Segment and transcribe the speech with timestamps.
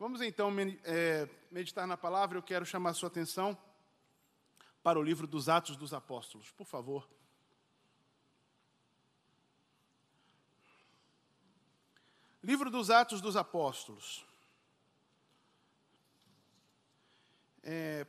[0.00, 0.50] Vamos então
[0.84, 2.38] é, meditar na palavra.
[2.38, 3.54] Eu quero chamar a sua atenção
[4.82, 7.06] para o livro dos Atos dos Apóstolos, por favor.
[12.42, 14.24] Livro dos Atos dos Apóstolos.
[17.62, 18.06] É...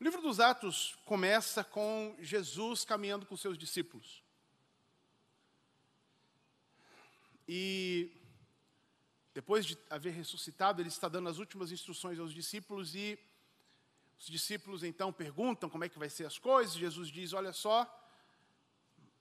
[0.00, 4.20] O livro dos Atos começa com Jesus caminhando com seus discípulos.
[7.46, 8.19] E
[9.40, 13.18] depois de haver ressuscitado, ele está dando as últimas instruções aos discípulos e
[14.18, 16.74] os discípulos então perguntam como é que vai ser as coisas.
[16.74, 17.88] Jesus diz: Olha só,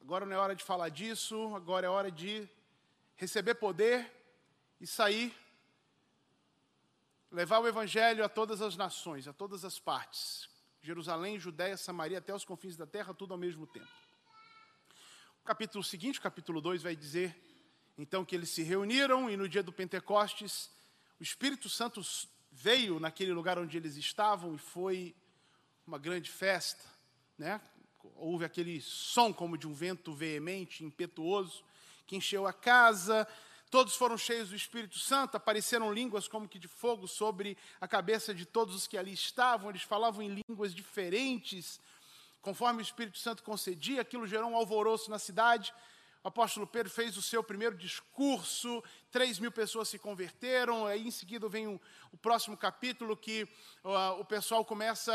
[0.01, 2.49] agora não é hora de falar disso, agora é hora de
[3.15, 4.11] receber poder
[4.81, 5.33] e sair,
[7.31, 10.49] levar o evangelho a todas as nações, a todas as partes.
[10.81, 13.88] Jerusalém, Judéia, Samaria, até os confins da terra, tudo ao mesmo tempo.
[15.41, 17.48] O capítulo seguinte, o capítulo 2, vai dizer
[17.99, 20.70] então que eles se reuniram e no dia do Pentecostes,
[21.20, 22.02] o Espírito Santo
[22.49, 25.14] veio naquele lugar onde eles estavam e foi
[25.86, 26.86] uma grande festa,
[27.38, 27.59] né?
[28.16, 31.61] Houve aquele som como de um vento veemente, impetuoso,
[32.08, 33.28] que encheu a casa.
[33.69, 38.34] Todos foram cheios do Espírito Santo, apareceram línguas como que de fogo sobre a cabeça
[38.34, 39.69] de todos os que ali estavam.
[39.69, 41.81] Eles falavam em línguas diferentes,
[42.41, 44.00] conforme o Espírito Santo concedia.
[44.00, 45.73] Aquilo gerou um alvoroço na cidade.
[46.22, 51.12] O apóstolo Pedro fez o seu primeiro discurso, três mil pessoas se converteram, aí em
[51.12, 51.80] seguida vem o,
[52.12, 53.44] o próximo capítulo que
[53.86, 55.14] uh, o pessoal começa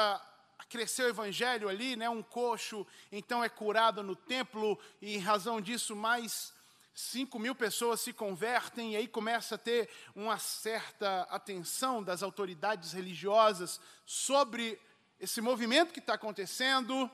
[0.58, 2.08] a crescer o evangelho ali, né?
[2.08, 6.54] um coxo então é curado no templo, e em razão disso mais
[6.94, 12.92] cinco mil pessoas se convertem, e aí começa a ter uma certa atenção das autoridades
[12.92, 14.80] religiosas sobre
[15.20, 17.10] esse movimento que está acontecendo,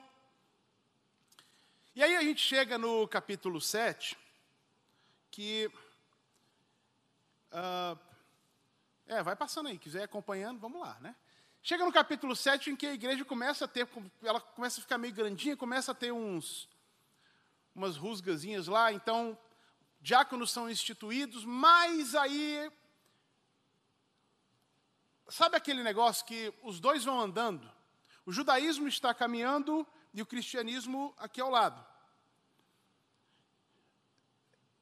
[1.93, 4.17] e aí a gente chega no capítulo 7,
[5.29, 5.69] que.
[7.51, 7.99] Uh,
[9.07, 11.13] é, vai passando aí, quiser acompanhando, vamos lá, né?
[11.61, 13.85] Chega no capítulo 7 em que a igreja começa a ter,
[14.23, 16.69] ela começa a ficar meio grandinha, começa a ter uns,
[17.75, 19.37] umas rusgazinhas lá, então
[19.99, 22.71] diáconos são instituídos, mas aí,
[25.27, 27.69] sabe aquele negócio que os dois vão andando?
[28.25, 31.85] O judaísmo está caminhando e o cristianismo aqui ao lado.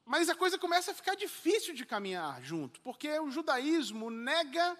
[0.05, 4.77] Mas a coisa começa a ficar difícil de caminhar junto, porque o judaísmo nega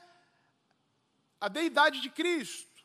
[1.40, 2.84] a deidade de Cristo.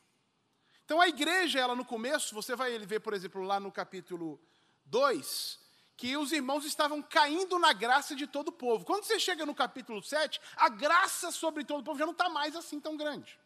[0.85, 4.39] Então a igreja, ela no começo, você vai ver, por exemplo, lá no capítulo
[4.85, 5.59] 2,
[5.97, 8.85] que os irmãos estavam caindo na graça de todo o povo.
[8.85, 12.29] Quando você chega no capítulo 7, a graça sobre todo o povo já não está
[12.29, 13.39] mais assim tão grande.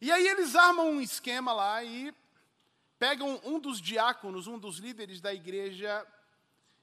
[0.00, 2.14] E aí eles armam um esquema lá e
[2.98, 6.06] pegam um dos diáconos, um dos líderes da igreja,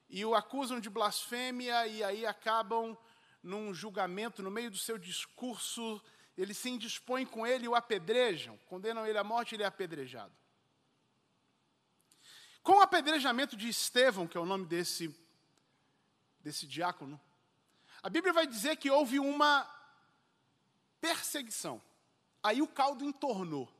[0.09, 2.97] e o acusam de blasfêmia, e aí acabam
[3.41, 6.01] num julgamento, no meio do seu discurso,
[6.37, 10.33] eles se indispõem com ele e o apedrejam, condenam ele à morte, ele é apedrejado.
[12.61, 15.15] Com o apedrejamento de Estevão, que é o nome desse,
[16.39, 17.19] desse diácono,
[18.03, 19.67] a Bíblia vai dizer que houve uma
[20.99, 21.81] perseguição.
[22.43, 23.71] Aí o caldo entornou.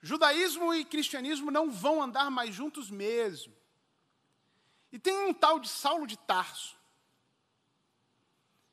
[0.00, 3.54] Judaísmo e cristianismo não vão andar mais juntos mesmo.
[4.90, 6.76] E tem um tal de Saulo de Tarso,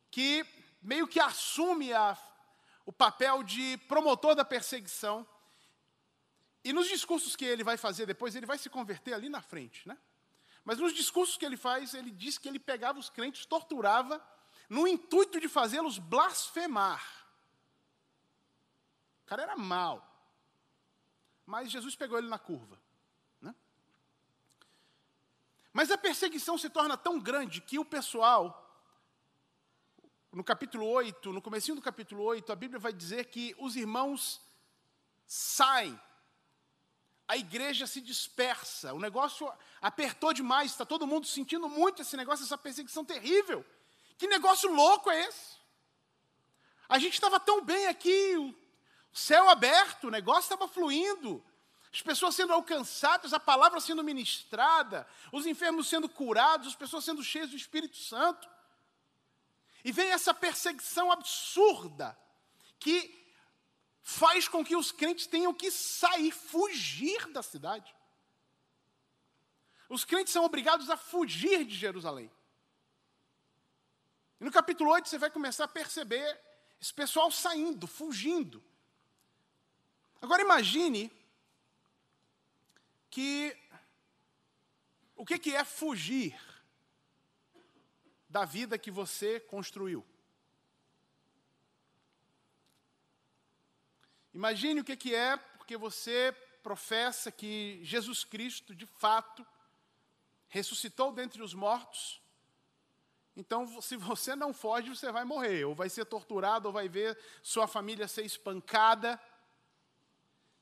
[0.10, 0.46] que
[0.82, 2.18] meio que assume a,
[2.84, 5.26] o papel de promotor da perseguição.
[6.64, 9.88] E nos discursos que ele vai fazer depois, ele vai se converter ali na frente,
[9.88, 9.98] né?
[10.66, 14.22] Mas nos discursos que ele faz, ele diz que ele pegava os crentes, torturava,
[14.68, 17.19] no intuito de fazê-los blasfemar
[19.30, 20.04] cara era mau.
[21.46, 22.82] Mas Jesus pegou ele na curva.
[23.40, 23.54] Né?
[25.72, 28.44] Mas a perseguição se torna tão grande que o pessoal,
[30.32, 34.42] no capítulo 8, no comecinho do capítulo 8, a Bíblia vai dizer que os irmãos
[35.28, 36.00] saem.
[37.28, 38.96] A igreja se dispersa.
[38.96, 43.64] O negócio apertou demais, está todo mundo sentindo muito esse negócio, essa perseguição terrível.
[44.18, 45.60] Que negócio louco é esse?
[46.88, 48.56] A gente estava tão bem aqui,
[49.20, 51.44] Céu aberto, o negócio estava fluindo.
[51.92, 57.22] As pessoas sendo alcançadas, a palavra sendo ministrada, os enfermos sendo curados, as pessoas sendo
[57.22, 58.48] cheias do Espírito Santo.
[59.84, 62.18] E vem essa perseguição absurda
[62.80, 63.14] que
[64.02, 67.94] faz com que os crentes tenham que sair, fugir da cidade.
[69.90, 72.32] Os crentes são obrigados a fugir de Jerusalém.
[74.40, 76.40] E no capítulo 8 você vai começar a perceber
[76.82, 78.64] esse pessoal saindo, fugindo.
[80.22, 81.12] Agora imagine
[83.10, 83.56] que
[85.16, 86.40] o que, que é fugir?
[88.30, 90.06] da vida que você construiu.
[94.32, 96.32] Imagine o que é porque você
[96.62, 99.46] professa que Jesus Cristo, de fato,
[100.48, 102.22] ressuscitou dentre os mortos.
[103.36, 107.18] Então, se você não foge, você vai morrer, ou vai ser torturado, ou vai ver
[107.42, 109.20] sua família ser espancada.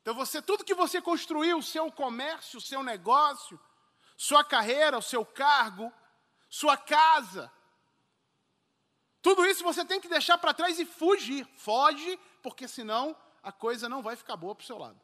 [0.07, 3.59] Então, você, tudo que você construiu, seu comércio, seu negócio,
[4.15, 5.91] sua carreira, o seu cargo,
[6.49, 7.51] sua casa,
[9.21, 11.45] tudo isso você tem que deixar para trás e fugir.
[11.57, 14.97] Foge, porque senão a coisa não vai ficar boa para o seu lado.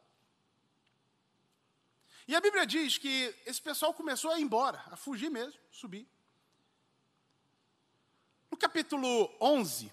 [2.26, 6.08] E a Bíblia diz que esse pessoal começou a ir embora, a fugir mesmo, subir.
[8.50, 9.92] No capítulo 11,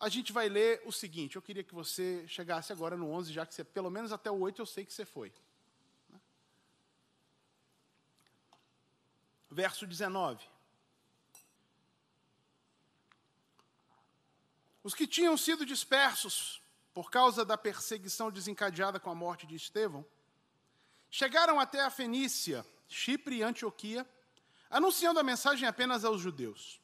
[0.00, 1.36] a gente vai ler o seguinte.
[1.36, 4.38] Eu queria que você chegasse agora no 11, já que você, pelo menos até o
[4.38, 5.32] 8 eu sei que você foi.
[9.50, 10.46] Verso 19.
[14.84, 16.62] Os que tinham sido dispersos
[16.94, 20.04] por causa da perseguição desencadeada com a morte de Estevão,
[21.10, 24.08] chegaram até a Fenícia, Chipre e Antioquia,
[24.70, 26.80] anunciando a mensagem apenas aos judeus.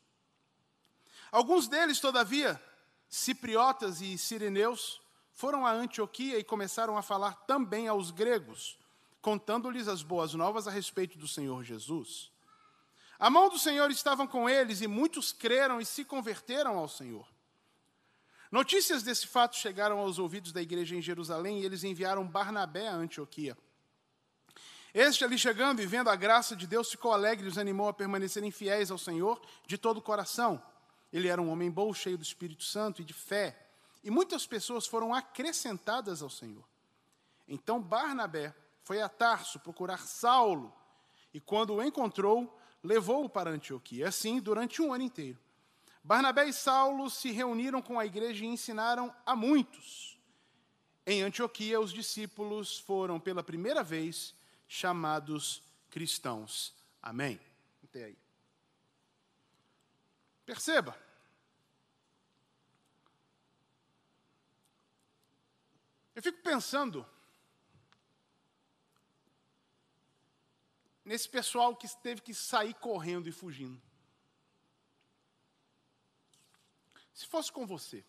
[1.30, 2.60] Alguns deles, todavia,
[3.14, 5.00] cipriotas e sireneus,
[5.32, 8.76] foram a Antioquia e começaram a falar também aos gregos,
[9.22, 12.32] contando-lhes as boas novas a respeito do Senhor Jesus.
[13.16, 17.24] A mão do Senhor estava com eles e muitos creram e se converteram ao Senhor.
[18.50, 22.94] Notícias desse fato chegaram aos ouvidos da igreja em Jerusalém e eles enviaram Barnabé a
[22.94, 23.56] Antioquia.
[24.92, 27.94] Este ali chegando e vendo a graça de Deus ficou alegre e os animou a
[27.94, 30.60] permanecerem fiéis ao Senhor de todo o coração.
[31.14, 33.56] Ele era um homem bom, cheio do Espírito Santo e de fé,
[34.02, 36.64] e muitas pessoas foram acrescentadas ao Senhor.
[37.46, 38.52] Então Barnabé
[38.82, 40.74] foi a Tarso procurar Saulo,
[41.32, 44.08] e quando o encontrou, levou-o para Antioquia.
[44.08, 45.38] Assim, durante um ano inteiro.
[46.02, 50.18] Barnabé e Saulo se reuniram com a igreja e ensinaram a muitos.
[51.06, 54.34] Em Antioquia, os discípulos foram pela primeira vez
[54.66, 56.74] chamados cristãos.
[57.00, 57.40] Amém?
[57.84, 58.18] Até aí.
[60.44, 61.03] Perceba.
[66.14, 67.04] Eu fico pensando
[71.04, 73.82] nesse pessoal que teve que sair correndo e fugindo.
[77.12, 78.04] Se fosse com você,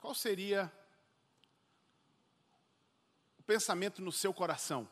[0.00, 0.72] qual seria
[3.38, 4.88] o pensamento no seu coração?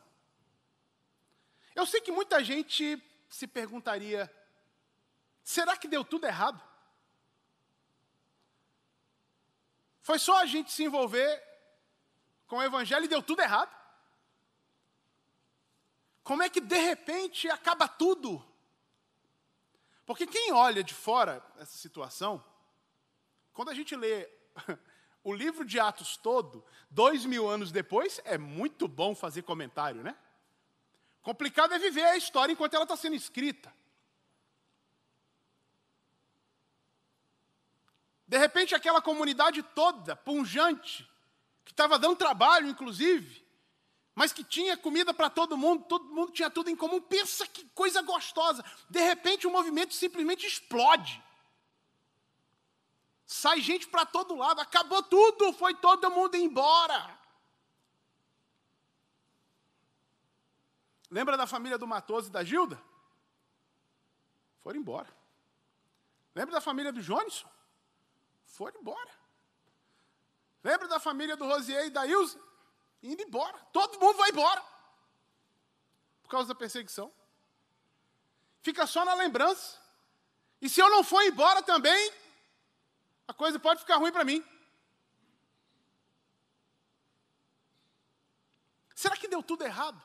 [1.75, 4.31] Eu sei que muita gente se perguntaria:
[5.43, 6.72] será que deu tudo errado?
[10.03, 11.41] Foi só a gente se envolver
[12.45, 13.73] com o Evangelho e deu tudo errado?
[16.23, 18.45] Como é que de repente acaba tudo?
[20.05, 22.43] Porque quem olha de fora essa situação,
[23.53, 24.29] quando a gente lê
[25.23, 30.17] o livro de Atos todo, dois mil anos depois, é muito bom fazer comentário, né?
[31.21, 33.73] Complicado é viver a história enquanto ela está sendo escrita.
[38.33, 41.07] De repente, aquela comunidade toda, punjante,
[41.63, 43.45] que estava dando trabalho, inclusive,
[44.15, 46.99] mas que tinha comida para todo mundo, todo mundo tinha tudo em comum.
[46.99, 48.65] Pensa que coisa gostosa.
[48.89, 51.23] De repente o movimento simplesmente explode.
[53.23, 57.15] Sai gente para todo lado, acabou tudo, foi todo mundo embora.
[61.11, 62.81] Lembra da família do Matoso e da Gilda?
[64.63, 65.15] Foram embora.
[66.33, 67.45] Lembra da família do Jones?
[68.53, 69.11] Foram embora.
[70.63, 72.39] Lembra da família do Rosier e da Ilse?
[73.01, 73.57] indo embora.
[73.73, 74.63] Todo mundo vai embora.
[76.21, 77.11] Por causa da perseguição.
[78.61, 79.77] Fica só na lembrança.
[80.61, 82.13] E se eu não for embora também,
[83.27, 84.43] a coisa pode ficar ruim para mim.
[88.95, 90.01] Será que deu tudo errado?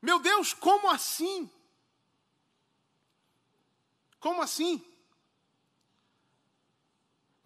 [0.00, 1.50] Meu Deus, como assim?
[4.20, 4.84] Como assim?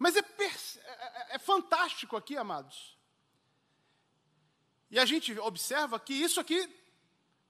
[0.01, 2.97] Mas é, é, é, fantástico aqui, amados,
[4.89, 6.67] e a gente observa que isso aqui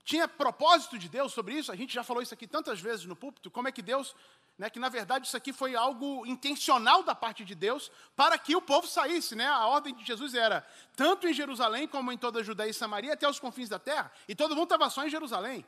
[0.04, 3.16] tinha propósito de Deus sobre isso, a gente já falou isso aqui tantas vezes no
[3.16, 4.14] púlpito, como é que Deus,
[4.58, 8.54] né, que na verdade isso aqui foi algo intencional da parte de Deus para que
[8.54, 9.48] o povo saísse, né?
[9.48, 13.14] A ordem de Jesus era tanto em Jerusalém como em toda a Judéia e Samaria
[13.14, 15.66] até os confins da terra, e todo mundo estava só em Jerusalém.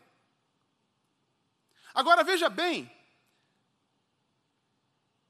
[1.93, 2.91] Agora veja bem,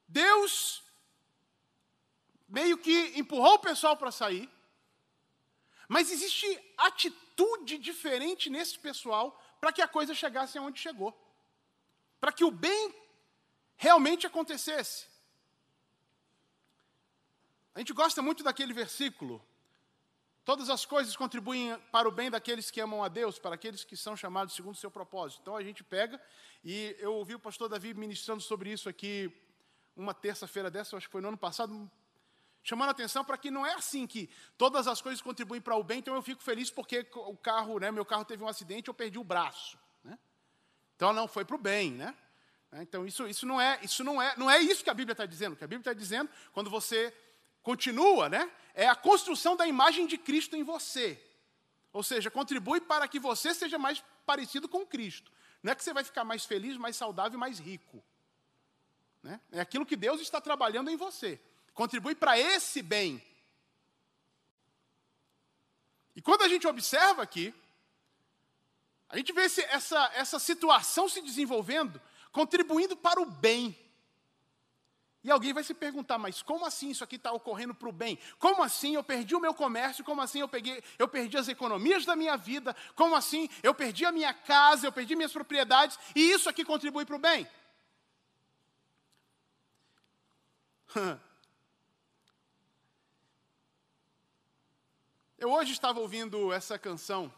[0.07, 0.82] Deus
[2.57, 4.47] meio que empurrou o pessoal para sair,
[5.93, 6.47] mas existe
[6.89, 9.25] atitude diferente nesse pessoal
[9.59, 11.11] para que a coisa chegasse aonde chegou.
[12.23, 12.95] para que o bem
[13.75, 15.07] realmente acontecesse.
[17.75, 19.45] A gente gosta muito daquele versículo.
[20.45, 23.97] Todas as coisas contribuem para o bem daqueles que amam a Deus, para aqueles que
[23.97, 25.41] são chamados segundo o seu propósito.
[25.41, 26.17] Então a gente pega,
[26.63, 29.29] e eu ouvi o pastor Davi ministrando sobre isso aqui
[29.93, 31.91] uma terça-feira dessa, acho que foi no ano passado,
[32.63, 35.83] chamando a atenção para que não é assim que todas as coisas contribuem para o
[35.83, 38.93] bem, então eu fico feliz porque o carro, né, meu carro teve um acidente, eu
[38.93, 39.77] perdi o braço.
[40.03, 40.17] Né?
[40.95, 42.15] Então não, foi para o bem, né?
[42.75, 45.25] Então isso, isso não é isso não é não é isso que a Bíblia está
[45.25, 45.53] dizendo.
[45.53, 47.13] O que a Bíblia está dizendo, quando você
[47.61, 48.49] continua, né?
[48.73, 51.21] É a construção da imagem de Cristo em você.
[51.91, 55.31] Ou seja, contribui para que você seja mais parecido com Cristo.
[55.61, 58.03] Não é que você vai ficar mais feliz, mais saudável, mais rico.
[59.21, 59.39] Né?
[59.51, 61.39] É aquilo que Deus está trabalhando em você.
[61.73, 63.21] Contribui para esse bem.
[66.15, 67.53] E quando a gente observa aqui,
[69.09, 72.01] a gente vê esse, essa, essa situação se desenvolvendo,
[72.31, 73.77] contribuindo para o bem.
[75.23, 78.19] E alguém vai se perguntar, mas como assim isso aqui está ocorrendo para o bem?
[78.37, 80.03] Como assim eu perdi o meu comércio?
[80.03, 82.75] Como assim eu, peguei, eu perdi as economias da minha vida?
[82.93, 85.97] Como assim eu perdi a minha casa, eu perdi minhas propriedades?
[86.13, 87.47] E isso aqui contribui para o bem?
[95.43, 97.29] Eu hoje estava ouvindo essa canção,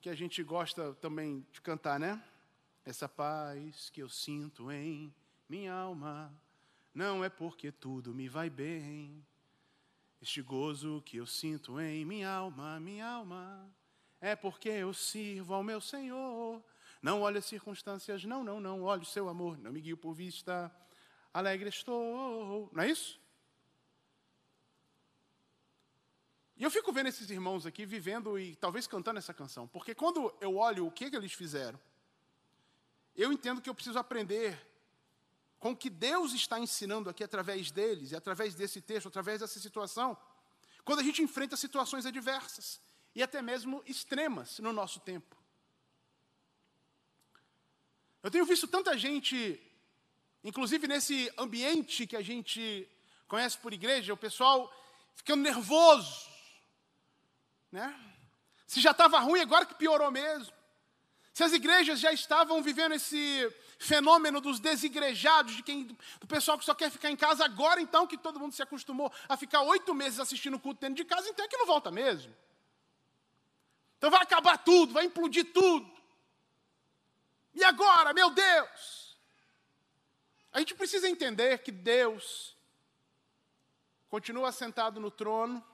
[0.00, 2.22] que a gente gosta também de cantar, né?
[2.84, 5.12] Essa paz que eu sinto em
[5.48, 6.32] minha alma,
[6.94, 9.26] não é porque tudo me vai bem.
[10.22, 13.68] Este gozo que eu sinto em minha alma, minha alma,
[14.20, 16.62] é porque eu sirvo ao meu Senhor.
[17.02, 20.14] Não olho as circunstâncias, não, não, não, olho o seu amor, não me guio por
[20.14, 20.70] vista,
[21.32, 22.70] alegre estou.
[22.72, 23.20] Não é isso?
[26.56, 30.32] E eu fico vendo esses irmãos aqui vivendo e talvez cantando essa canção, porque quando
[30.40, 31.80] eu olho o que, que eles fizeram,
[33.16, 34.58] eu entendo que eu preciso aprender
[35.58, 39.58] com o que Deus está ensinando aqui através deles, e através desse texto, através dessa
[39.58, 40.16] situação,
[40.84, 42.80] quando a gente enfrenta situações adversas
[43.14, 45.36] e até mesmo extremas no nosso tempo.
[48.22, 49.60] Eu tenho visto tanta gente,
[50.42, 52.88] inclusive nesse ambiente que a gente
[53.26, 54.70] conhece por igreja, o pessoal
[55.14, 56.33] ficando nervoso,
[57.74, 57.92] né?
[58.68, 60.54] Se já estava ruim, agora que piorou mesmo.
[61.32, 65.84] Se as igrejas já estavam vivendo esse fenômeno dos desigrejados, de quem,
[66.20, 69.12] do pessoal que só quer ficar em casa, agora então que todo mundo se acostumou
[69.28, 71.90] a ficar oito meses assistindo o culto dentro de casa, então é que não volta
[71.90, 72.32] mesmo.
[73.98, 75.92] Então vai acabar tudo, vai implodir tudo.
[77.54, 79.18] E agora, meu Deus?
[80.52, 82.56] A gente precisa entender que Deus
[84.08, 85.64] continua sentado no trono,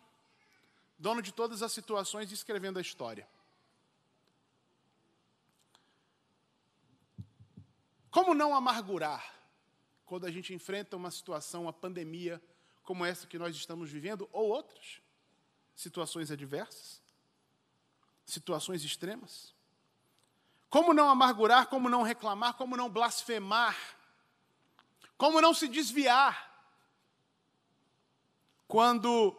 [1.00, 3.26] dono de todas as situações escrevendo a história.
[8.10, 9.34] Como não amargurar
[10.04, 12.40] quando a gente enfrenta uma situação, uma pandemia
[12.82, 15.00] como essa que nós estamos vivendo, ou outras
[15.74, 17.00] situações adversas,
[18.26, 19.54] situações extremas?
[20.68, 23.76] Como não amargurar, como não reclamar, como não blasfemar,
[25.16, 26.48] como não se desviar
[28.68, 29.36] quando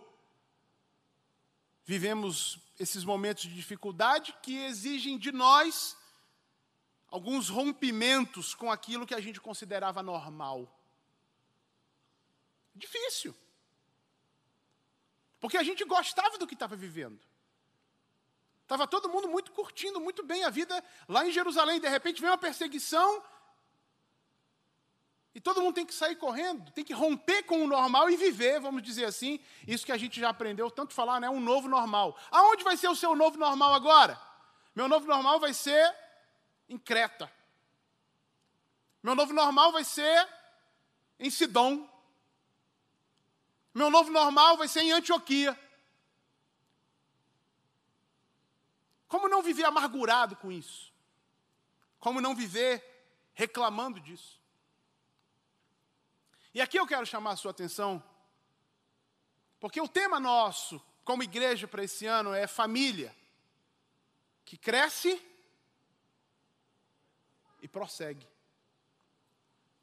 [1.85, 5.97] vivemos esses momentos de dificuldade que exigem de nós
[7.07, 10.79] alguns rompimentos com aquilo que a gente considerava normal.
[12.73, 13.35] Difícil.
[15.39, 17.19] Porque a gente gostava do que estava vivendo.
[18.61, 21.81] Estava todo mundo muito curtindo muito bem a vida lá em Jerusalém.
[21.81, 23.21] De repente vem uma perseguição
[25.33, 28.59] e todo mundo tem que sair correndo, tem que romper com o normal e viver,
[28.59, 31.29] vamos dizer assim, isso que a gente já aprendeu tanto falar, né?
[31.29, 32.17] Um novo normal.
[32.29, 34.19] Aonde vai ser o seu novo normal agora?
[34.75, 35.95] Meu novo normal vai ser
[36.67, 37.31] em Creta.
[39.01, 40.27] Meu novo normal vai ser
[41.17, 41.89] em Sidom.
[43.73, 45.57] Meu novo normal vai ser em Antioquia.
[49.07, 50.91] Como não viver amargurado com isso?
[51.99, 52.83] Como não viver
[53.33, 54.40] reclamando disso?
[56.53, 58.03] E aqui eu quero chamar a sua atenção,
[59.59, 63.15] porque o tema nosso, como igreja para esse ano, é família,
[64.43, 65.21] que cresce
[67.61, 68.27] e prossegue.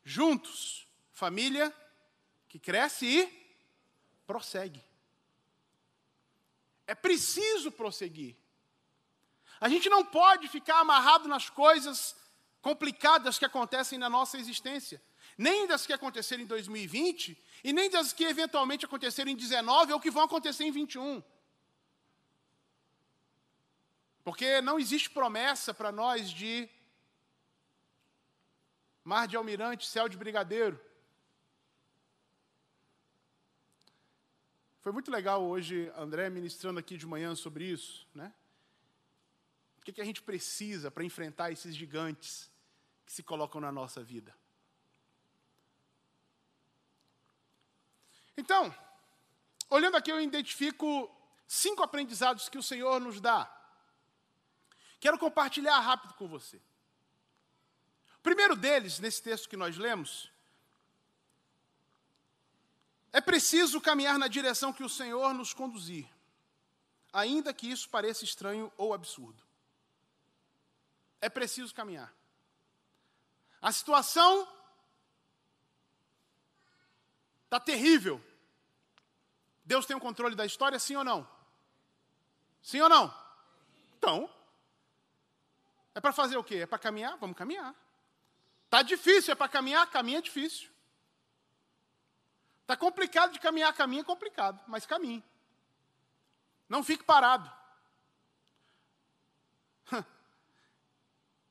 [0.05, 1.75] Juntos, família
[2.49, 3.53] que cresce e
[4.27, 4.85] prossegue.
[6.87, 8.37] É preciso prosseguir.
[9.61, 12.15] A gente não pode ficar amarrado nas coisas
[12.61, 15.01] complicadas que acontecem na nossa existência
[15.39, 20.01] nem das que aconteceram em 2020 e nem das que eventualmente aconteceram em 19 ou
[20.01, 21.23] que vão acontecer em 21.
[24.25, 26.69] Porque não existe promessa para nós de
[29.05, 30.79] mar de almirante, céu de brigadeiro.
[34.81, 38.35] Foi muito legal hoje, André, ministrando aqui de manhã sobre isso, né?
[39.79, 42.51] O que, que a gente precisa para enfrentar esses gigantes
[43.07, 44.38] que se colocam na nossa vida?
[48.39, 48.73] Então,
[49.69, 51.11] olhando aqui, eu identifico
[51.49, 53.53] cinco aprendizados que o Senhor nos dá.
[55.01, 56.57] Quero compartilhar rápido com você.
[58.17, 60.31] O primeiro deles, nesse texto que nós lemos,
[63.13, 66.09] é preciso caminhar na direção que o Senhor nos conduzir,
[67.13, 69.43] ainda que isso pareça estranho ou absurdo.
[71.21, 72.15] É preciso caminhar.
[73.61, 74.47] A situação
[77.47, 78.28] está terrível.
[79.69, 81.29] Deus tem o controle da história, sim ou não?
[82.63, 83.15] Sim ou não?
[83.99, 84.31] Então,
[85.95, 86.61] é para fazer o quê?
[86.61, 87.19] É para caminhar?
[87.19, 87.75] Vamos caminhar.
[88.65, 89.87] Está difícil, é para caminhar?
[89.91, 90.71] Caminha difícil.
[92.63, 95.23] Está complicado de caminhar, caminha complicado, mas caminhe.
[96.67, 97.53] Não fique parado.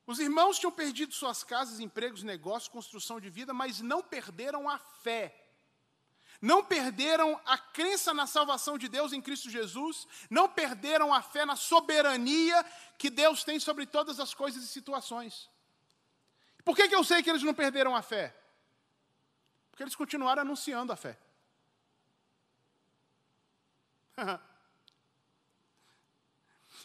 [0.08, 4.80] Os irmãos tinham perdido suas casas, empregos, negócios, construção de vida, mas não perderam a
[4.80, 5.47] fé.
[6.42, 11.46] Não perderam a crença na salvação de Deus em Cristo Jesus, não perderam a fé
[11.46, 12.64] na soberania
[12.98, 15.50] que Deus tem sobre todas as coisas e situações.
[16.64, 18.36] Por que, que eu sei que eles não perderam a fé?
[19.72, 21.18] Porque eles continuaram anunciando a fé.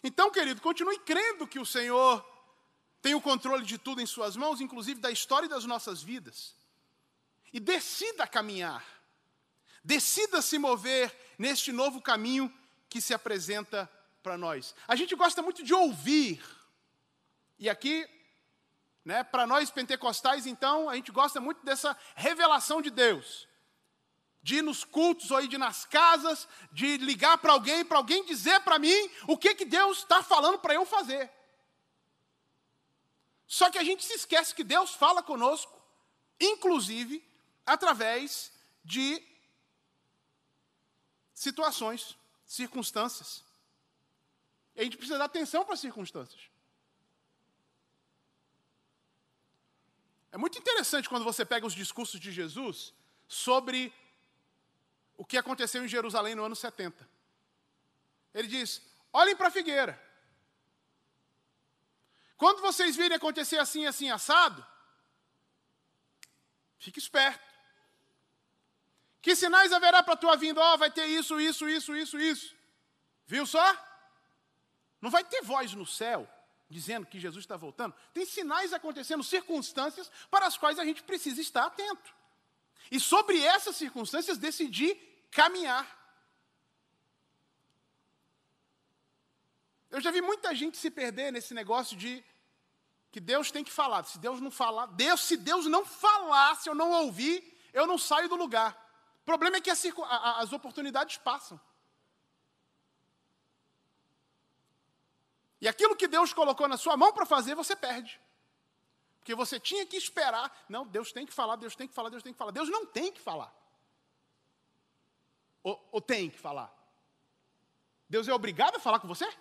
[0.05, 2.25] então, querido, continue crendo que o Senhor
[3.01, 6.55] tem o controle de tudo em Suas mãos, inclusive da história das nossas vidas.
[7.53, 8.85] E decida caminhar.
[9.85, 12.53] Decida se mover neste novo caminho
[12.89, 13.91] que se apresenta
[14.23, 14.75] para nós.
[14.87, 16.43] A gente gosta muito de ouvir.
[17.59, 18.09] E aqui
[19.05, 19.25] né?
[19.25, 23.49] Para nós pentecostais, então, a gente gosta muito dessa revelação de Deus.
[24.43, 28.61] De ir nos cultos ou ir nas casas, de ligar para alguém, para alguém dizer
[28.61, 31.31] para mim o que, que Deus está falando para eu fazer.
[33.47, 35.81] Só que a gente se esquece que Deus fala conosco,
[36.41, 37.23] inclusive
[37.67, 38.53] através
[38.85, 39.23] de
[41.43, 43.45] situações, circunstâncias.
[44.75, 46.43] E a gente precisa dar atenção para as circunstâncias.
[50.31, 52.95] É muito interessante quando você pega os discursos de Jesus
[53.29, 53.93] sobre
[55.17, 57.07] o que aconteceu em Jerusalém no ano 70.
[58.33, 58.81] Ele diz:
[59.13, 60.01] olhem para a figueira.
[62.37, 64.67] Quando vocês virem acontecer assim, assim, assado,
[66.79, 67.52] fique esperto.
[69.23, 70.61] Que sinais haverá para a tua vinda?
[70.61, 72.57] Ó, oh, vai ter isso, isso, isso, isso, isso.
[73.25, 73.65] Viu só?
[75.01, 76.29] Não vai ter voz no céu
[76.69, 81.41] dizendo que Jesus está voltando, tem sinais acontecendo, circunstâncias para as quais a gente precisa
[81.41, 82.15] estar atento.
[82.91, 84.97] E sobre essas circunstâncias, decidir
[85.31, 85.87] caminhar.
[89.91, 92.25] Eu já vi muita gente se perder nesse negócio de
[93.11, 94.03] que Deus tem que falar.
[94.05, 97.99] Se Deus não falar, Deus, se Deus não falar, se eu não ouvir, eu não
[97.99, 98.82] saio do lugar.
[99.23, 101.61] O problema é que as, oportunidades passam.
[105.61, 108.21] E aquilo que Deus colocou na sua mão para fazer, você perde.
[109.21, 110.65] Porque você tinha que esperar.
[110.69, 112.51] Não, Deus tem que falar, Deus tem que falar, Deus tem que falar.
[112.51, 113.55] Deus não tem que falar.
[115.63, 116.77] Ou, ou tem que falar?
[118.09, 119.33] Deus é obrigado a falar com você?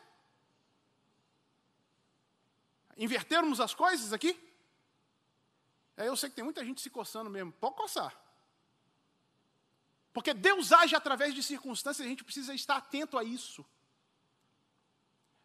[2.95, 4.39] Invertermos as coisas aqui?
[5.97, 7.51] É, eu sei que tem muita gente se coçando mesmo.
[7.53, 8.15] Pode coçar.
[10.13, 13.65] Porque Deus age através de circunstâncias a gente precisa estar atento a isso.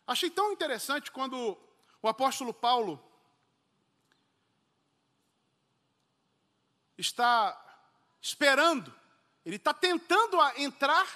[0.06, 1.58] Achei tão interessante quando
[2.02, 3.02] o apóstolo Paulo
[6.98, 7.62] está
[8.20, 8.94] esperando,
[9.44, 11.06] ele está tentando entrar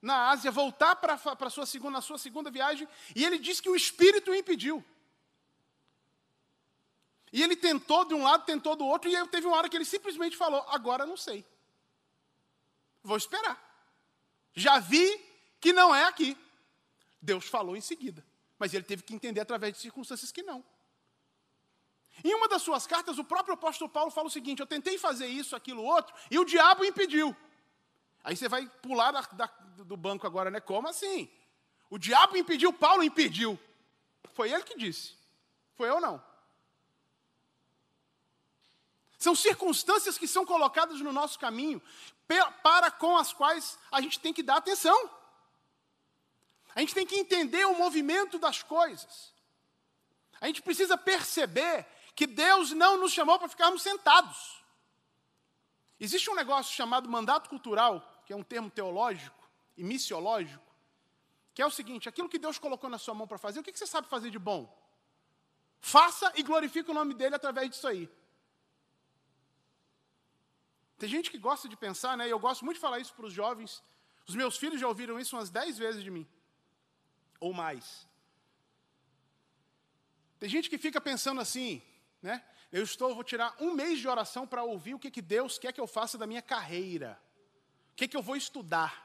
[0.00, 3.76] na Ásia, voltar para a sua segunda, sua segunda viagem, e ele diz que o
[3.76, 4.84] Espírito o impediu.
[7.32, 9.76] E ele tentou de um lado, tentou do outro, e aí teve uma hora que
[9.76, 11.44] ele simplesmente falou: Agora não sei.
[13.04, 13.62] Vou esperar.
[14.54, 15.20] Já vi
[15.60, 16.36] que não é aqui.
[17.20, 18.24] Deus falou em seguida.
[18.58, 20.64] Mas ele teve que entender através de circunstâncias que não.
[22.22, 25.26] Em uma das suas cartas, o próprio apóstolo Paulo fala o seguinte: Eu tentei fazer
[25.26, 27.36] isso, aquilo, outro, e o diabo impediu.
[28.22, 29.46] Aí você vai pular da, da,
[29.84, 30.60] do banco agora, né?
[30.60, 31.28] Como assim?
[31.90, 33.58] O diabo impediu, Paulo impediu.
[34.32, 35.14] Foi ele que disse.
[35.76, 36.22] Foi eu não.
[39.18, 41.82] São circunstâncias que são colocadas no nosso caminho
[42.62, 45.10] para com as quais a gente tem que dar atenção.
[46.74, 49.32] A gente tem que entender o movimento das coisas.
[50.40, 54.62] A gente precisa perceber que Deus não nos chamou para ficarmos sentados.
[55.98, 60.64] Existe um negócio chamado mandato cultural, que é um termo teológico e missiológico,
[61.54, 63.76] que é o seguinte: aquilo que Deus colocou na sua mão para fazer, o que
[63.76, 64.72] você sabe fazer de bom?
[65.80, 68.10] Faça e glorifique o nome dele através disso aí.
[70.98, 72.26] Tem gente que gosta de pensar, né?
[72.26, 73.82] E eu gosto muito de falar isso para os jovens.
[74.26, 76.26] Os meus filhos já ouviram isso umas dez vezes de mim,
[77.38, 78.08] ou mais.
[80.38, 81.82] Tem gente que fica pensando assim,
[82.22, 82.44] né?
[82.72, 85.72] Eu estou, vou tirar um mês de oração para ouvir o que, que Deus quer
[85.72, 87.20] que eu faça da minha carreira.
[87.92, 89.04] O que, que eu vou estudar.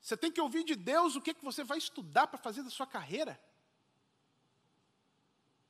[0.00, 2.70] Você tem que ouvir de Deus o que, que você vai estudar para fazer da
[2.70, 3.38] sua carreira.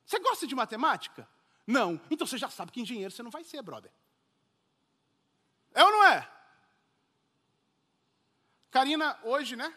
[0.05, 1.27] Você gosta de matemática?
[1.69, 2.01] Não.
[2.09, 3.91] Então você já sabe que engenheiro você não vai ser, brother.
[5.71, 6.27] É ou não é?
[8.71, 9.71] Karina, hoje, né?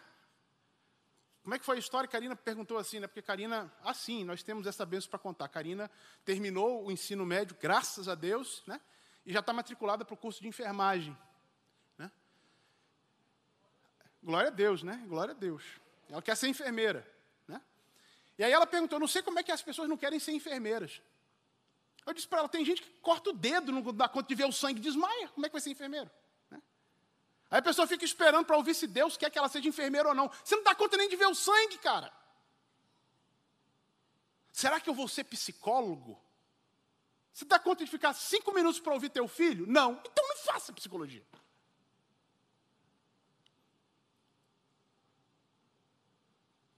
[1.42, 2.08] Como é que foi a história?
[2.08, 3.06] Karina perguntou assim, né?
[3.06, 5.46] Porque Karina, assim, nós temos essa bênção para contar.
[5.48, 5.90] Karina
[6.24, 8.80] terminou o ensino médio, graças a Deus, né?
[9.26, 11.14] E já está matriculada para o curso de enfermagem.
[11.98, 12.10] Né?
[14.22, 15.04] Glória a Deus, né?
[15.06, 15.62] Glória a Deus.
[16.08, 17.06] Ela quer ser enfermeira.
[17.46, 17.60] Né?
[18.38, 21.02] E aí ela perguntou: não sei como é que as pessoas não querem ser enfermeiras.
[22.04, 24.44] Eu disse para ela: tem gente que corta o dedo, não dá conta de ver
[24.44, 25.28] o sangue desmaia.
[25.28, 26.10] Como é que vai ser enfermeiro?
[27.50, 30.14] Aí a pessoa fica esperando para ouvir se Deus quer que ela seja enfermeira ou
[30.14, 30.30] não.
[30.42, 32.10] Você não dá conta nem de ver o sangue, cara.
[34.50, 36.18] Será que eu vou ser psicólogo?
[37.32, 39.66] Você dá conta de ficar cinco minutos para ouvir teu filho?
[39.66, 40.00] Não.
[40.04, 41.24] Então não faça psicologia.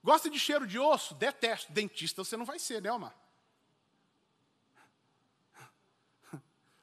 [0.02, 1.14] Gosta de cheiro de osso?
[1.14, 1.72] Detesto.
[1.72, 3.23] Dentista você não vai ser, né, Omar?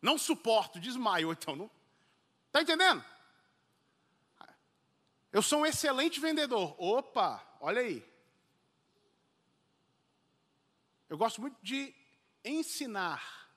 [0.02, 1.70] Não suporto, desmaio, então não.
[2.48, 3.04] Está entendendo?
[5.32, 6.76] Eu sou um excelente vendedor.
[6.78, 8.06] Opa, olha aí.
[11.08, 11.94] Eu gosto muito de
[12.44, 13.50] ensinar.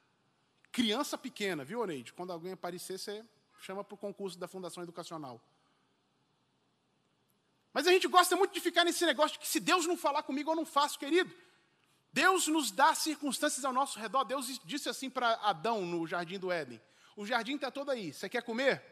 [0.71, 2.13] Criança pequena, viu, Oneide?
[2.13, 3.25] Quando alguém aparecer, você
[3.61, 5.41] chama para o concurso da Fundação Educacional.
[7.73, 10.23] Mas a gente gosta muito de ficar nesse negócio de que se Deus não falar
[10.23, 11.35] comigo, eu não faço, querido.
[12.15, 14.23] Deus nos dá circunstâncias ao nosso redor.
[14.23, 16.81] Deus disse assim para Adão no jardim do Éden:
[17.17, 18.13] O jardim está todo aí.
[18.13, 18.85] Você quer comer?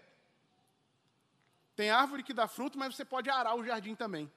[1.76, 4.30] Tem árvore que dá fruto, mas você pode arar o jardim também.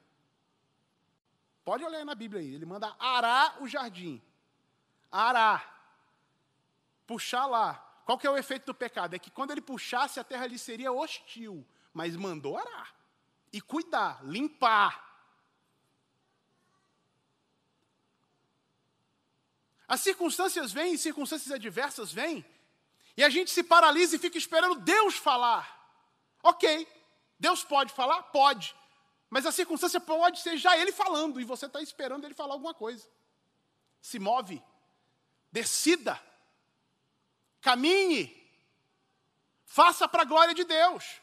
[1.64, 2.54] Pode olhar na Bíblia aí.
[2.54, 4.22] Ele manda arar o jardim.
[5.12, 5.68] Arar.
[7.08, 7.74] Puxar lá.
[8.06, 9.16] Qual que é o efeito do pecado?
[9.16, 11.66] É que quando ele puxasse, a terra lhe seria hostil.
[11.92, 12.94] Mas mandou arar.
[13.52, 15.05] E cuidar, limpar.
[19.88, 22.46] As circunstâncias vêm, circunstâncias adversas vêm,
[23.18, 25.74] e a gente se paralisa e fica esperando Deus falar.
[26.44, 26.88] Ok,
[27.40, 28.24] Deus pode falar?
[28.24, 28.76] Pode.
[29.30, 32.74] Mas a circunstância pode ser já Ele falando, e você está esperando Ele falar alguma
[32.74, 33.08] coisa.
[34.02, 34.62] Se move,
[35.52, 36.22] decida,
[37.62, 38.46] caminhe,
[39.66, 41.22] faça para a glória de Deus.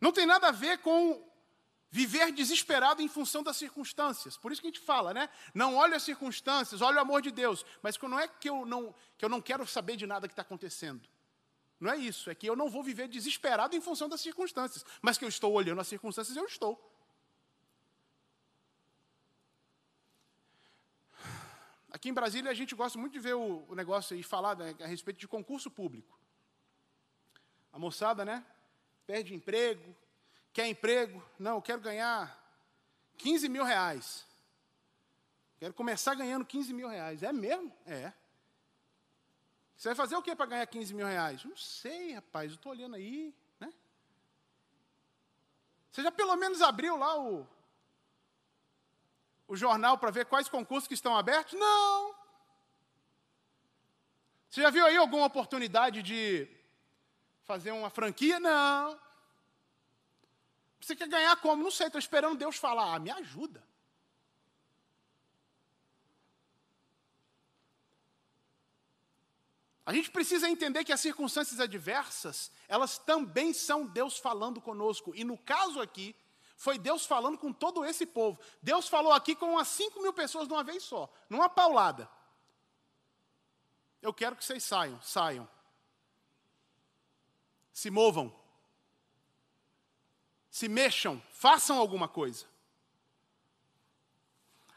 [0.00, 1.29] Não tem nada a ver com
[1.90, 4.36] viver desesperado em função das circunstâncias.
[4.36, 5.28] Por isso que a gente fala, né?
[5.52, 7.66] Não olhe as circunstâncias, olhe o amor de Deus.
[7.82, 10.42] Mas não é que eu não, que eu não quero saber de nada que está
[10.42, 11.08] acontecendo.
[11.80, 15.16] Não é isso, é que eu não vou viver desesperado em função das circunstâncias, mas
[15.16, 16.78] que eu estou olhando as circunstâncias, eu estou.
[21.90, 24.76] Aqui em Brasília a gente gosta muito de ver o, o negócio e falar né,
[24.80, 26.20] a respeito de concurso público.
[27.72, 28.44] A moçada, né?
[29.06, 29.96] Perde emprego,
[30.52, 32.36] quer emprego, não, eu quero ganhar
[33.18, 34.26] 15 mil reais.
[35.58, 37.22] Quero começar ganhando 15 mil reais.
[37.22, 37.70] É mesmo?
[37.86, 38.12] É.
[39.76, 41.44] Você vai fazer o que para ganhar 15 mil reais?
[41.44, 43.34] Não sei, rapaz, eu estou olhando aí.
[43.58, 43.72] Né?
[45.90, 47.46] Você já pelo menos abriu lá o,
[49.48, 51.58] o jornal para ver quais concursos que estão abertos?
[51.58, 52.14] Não.
[54.48, 56.48] Você já viu aí alguma oportunidade de
[57.44, 58.40] fazer uma franquia?
[58.40, 58.98] Não.
[60.80, 61.62] Você quer ganhar como?
[61.62, 62.94] Não sei, estou esperando Deus falar.
[62.94, 63.62] Ah, me ajuda.
[69.84, 75.12] A gente precisa entender que as circunstâncias adversas, elas também são Deus falando conosco.
[75.16, 76.14] E no caso aqui,
[76.56, 78.38] foi Deus falando com todo esse povo.
[78.62, 82.08] Deus falou aqui com umas 5 mil pessoas de uma vez só, numa paulada.
[84.00, 85.48] Eu quero que vocês saiam, saiam.
[87.72, 88.39] Se movam.
[90.50, 92.46] Se mexam, façam alguma coisa.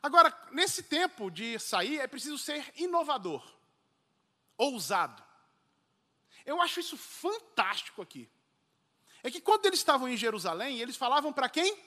[0.02, 3.44] Agora, nesse tempo de sair, é preciso ser inovador
[4.58, 5.24] ousado.
[6.46, 8.30] Eu acho isso fantástico aqui.
[9.24, 11.78] É que quando eles estavam em Jerusalém, eles falavam para quem?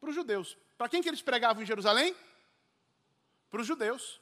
[0.00, 0.56] Para os judeus.
[0.76, 2.14] Para quem que eles pregavam em Jerusalém?
[3.50, 4.20] para os judeus.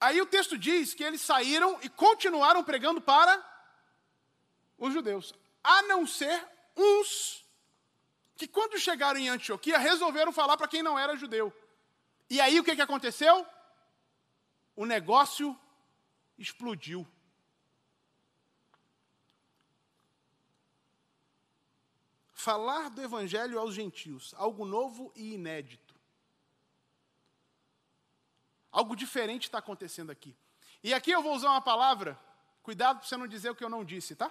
[0.00, 3.36] Aí o texto diz que eles saíram e continuaram pregando para
[4.78, 7.44] os judeus, a não ser uns
[8.36, 11.52] que, quando chegaram em Antioquia, resolveram falar para quem não era judeu.
[12.28, 13.46] E aí o que, que aconteceu?
[14.74, 15.58] O negócio
[16.36, 17.06] explodiu.
[22.32, 25.94] Falar do evangelho aos gentios, algo novo e inédito.
[28.70, 30.36] Algo diferente está acontecendo aqui.
[30.84, 32.20] E aqui eu vou usar uma palavra,
[32.62, 34.30] cuidado para você não dizer o que eu não disse, tá?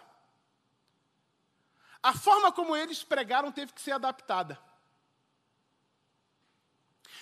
[2.05, 4.61] A forma como eles pregaram teve que ser adaptada.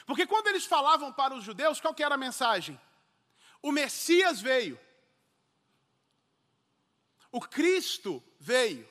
[0.06, 2.78] Porque quando eles falavam para os judeus, qual que era a mensagem?
[3.62, 4.78] O Messias veio.
[7.32, 8.86] O Cristo veio.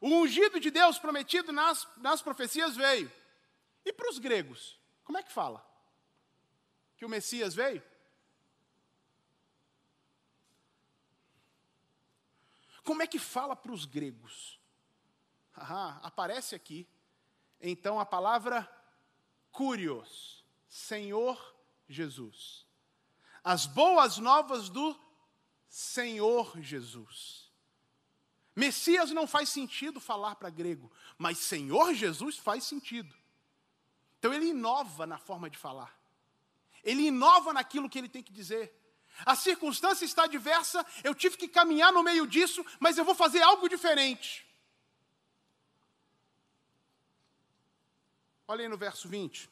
[0.00, 3.12] O ungido de Deus prometido nas, nas profecias veio.
[3.84, 5.62] E para os gregos, como é que fala?
[6.96, 7.82] Que o Messias veio?
[12.82, 14.55] Como é que fala para os gregos?
[15.56, 16.86] Ah, aparece aqui,
[17.60, 18.70] então, a palavra
[19.50, 21.56] curios, Senhor
[21.88, 22.66] Jesus.
[23.42, 24.98] As boas novas do
[25.68, 27.50] Senhor Jesus.
[28.54, 33.14] Messias não faz sentido falar para grego, mas Senhor Jesus faz sentido.
[34.18, 35.94] Então ele inova na forma de falar.
[36.82, 38.72] Ele inova naquilo que ele tem que dizer.
[39.24, 43.42] A circunstância está diversa, eu tive que caminhar no meio disso, mas eu vou fazer
[43.42, 44.45] algo diferente.
[48.48, 49.50] Olha aí no verso 20.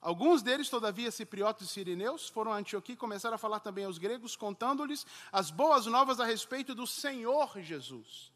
[0.00, 3.98] Alguns deles, todavia, cipriotas e sirineus, foram a Antioquia e começaram a falar também aos
[3.98, 8.32] gregos, contando-lhes as boas novas a respeito do Senhor Jesus.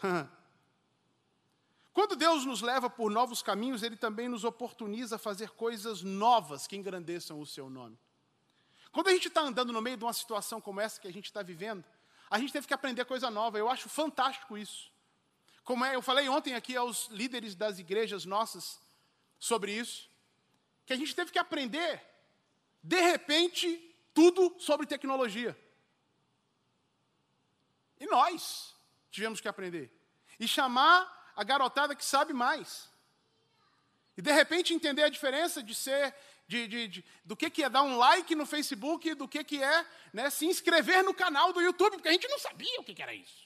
[1.92, 6.68] Quando Deus nos leva por novos caminhos, Ele também nos oportuniza a fazer coisas novas
[6.68, 7.98] que engrandeçam o Seu nome.
[8.92, 11.24] Quando a gente está andando no meio de uma situação como essa que a gente
[11.24, 11.84] está vivendo,
[12.30, 13.58] a gente teve que aprender coisa nova.
[13.58, 14.93] Eu acho fantástico isso.
[15.64, 18.78] Como é, eu falei ontem aqui aos líderes das igrejas nossas
[19.38, 20.10] sobre isso,
[20.84, 22.02] que a gente teve que aprender,
[22.82, 25.58] de repente, tudo sobre tecnologia.
[27.98, 28.74] E nós
[29.10, 29.90] tivemos que aprender.
[30.38, 32.90] E chamar a garotada que sabe mais.
[34.16, 36.14] E de repente entender a diferença de ser,
[36.46, 39.62] de, de, de, do que, que é dar um like no Facebook, do que, que
[39.62, 42.94] é né, se inscrever no canal do YouTube, porque a gente não sabia o que,
[42.94, 43.43] que era isso.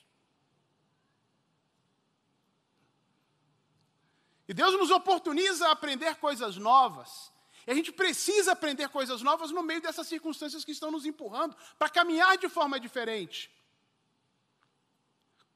[4.48, 7.30] E Deus nos oportuniza a aprender coisas novas.
[7.66, 11.54] E a gente precisa aprender coisas novas no meio dessas circunstâncias que estão nos empurrando
[11.78, 13.50] para caminhar de forma diferente.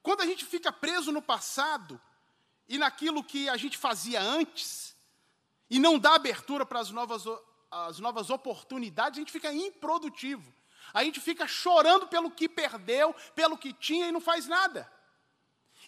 [0.03, 1.99] Quando a gente fica preso no passado
[2.69, 4.95] e naquilo que a gente fazia antes,
[5.71, 7.25] e não dá abertura para as novas,
[7.71, 10.53] as novas oportunidades, a gente fica improdutivo.
[10.93, 14.93] A gente fica chorando pelo que perdeu, pelo que tinha e não faz nada.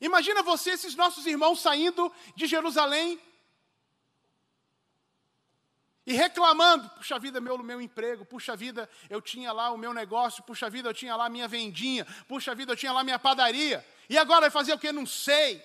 [0.01, 3.21] Imagina você, esses nossos irmãos saindo de Jerusalém
[6.07, 10.43] e reclamando: puxa vida, meu, meu emprego, puxa vida, eu tinha lá o meu negócio,
[10.43, 13.19] puxa vida, eu tinha lá a minha vendinha, puxa vida, eu tinha lá a minha
[13.19, 14.93] padaria, e agora vai fazer o que?
[14.93, 15.65] Não sei.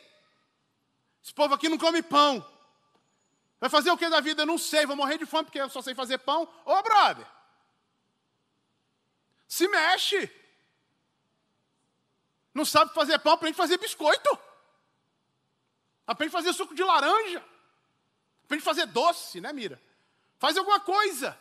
[1.23, 2.45] Esse povo aqui não come pão.
[3.59, 4.45] Vai fazer o que da vida?
[4.45, 6.47] Não sei, vou morrer de fome porque eu só sei fazer pão.
[6.63, 7.27] Ô, brother,
[9.47, 10.31] se mexe.
[12.53, 14.37] Não sabe fazer pão, aprende a fazer biscoito.
[16.05, 17.43] Aprende a fazer suco de laranja.
[18.43, 19.81] Aprende a fazer doce, né, Mira?
[20.39, 21.39] Faz alguma coisa.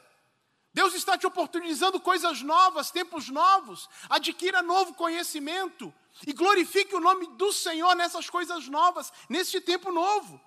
[0.73, 3.89] Deus está te oportunizando coisas novas, tempos novos.
[4.09, 5.93] Adquira novo conhecimento
[6.27, 10.41] e glorifique o nome do Senhor nessas coisas novas, neste tempo novo.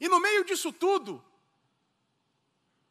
[0.00, 1.24] E no meio disso tudo,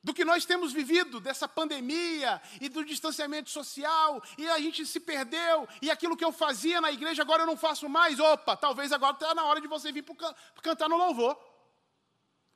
[0.04, 5.00] do que nós temos vivido, dessa pandemia e do distanciamento social, e a gente se
[5.00, 8.20] perdeu, e aquilo que eu fazia na igreja agora eu não faço mais.
[8.20, 11.39] Opa, talvez agora está na hora de você vir para cantar no louvor.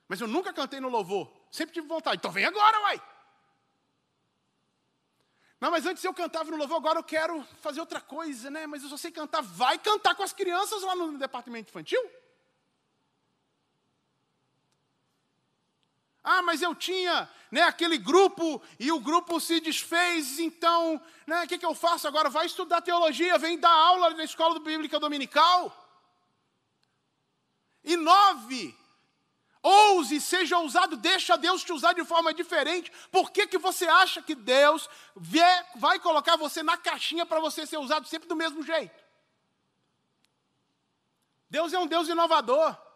[0.10, 2.18] Mas eu nunca cantei no louvor, sempre tive vontade.
[2.18, 3.02] Então vem agora, uai.
[5.60, 8.68] Não, mas antes eu cantava no louvor, agora eu quero fazer outra coisa, né?
[8.68, 9.42] Mas eu só sei cantar.
[9.42, 12.02] Vai cantar com as crianças lá no departamento infantil?
[16.30, 21.48] Ah, mas eu tinha né, aquele grupo e o grupo se desfez, então né, o
[21.48, 22.30] que, que eu faço agora?
[22.30, 25.72] Vai estudar teologia, vem dar aula na escola bíblica dominical.
[27.82, 28.78] E nove,
[29.64, 32.92] ouse, seja ousado, deixa Deus te usar de forma diferente.
[33.10, 34.90] Por que, que você acha que Deus
[35.76, 39.02] vai colocar você na caixinha para você ser usado sempre do mesmo jeito?
[41.50, 42.87] Deus é um Deus inovador.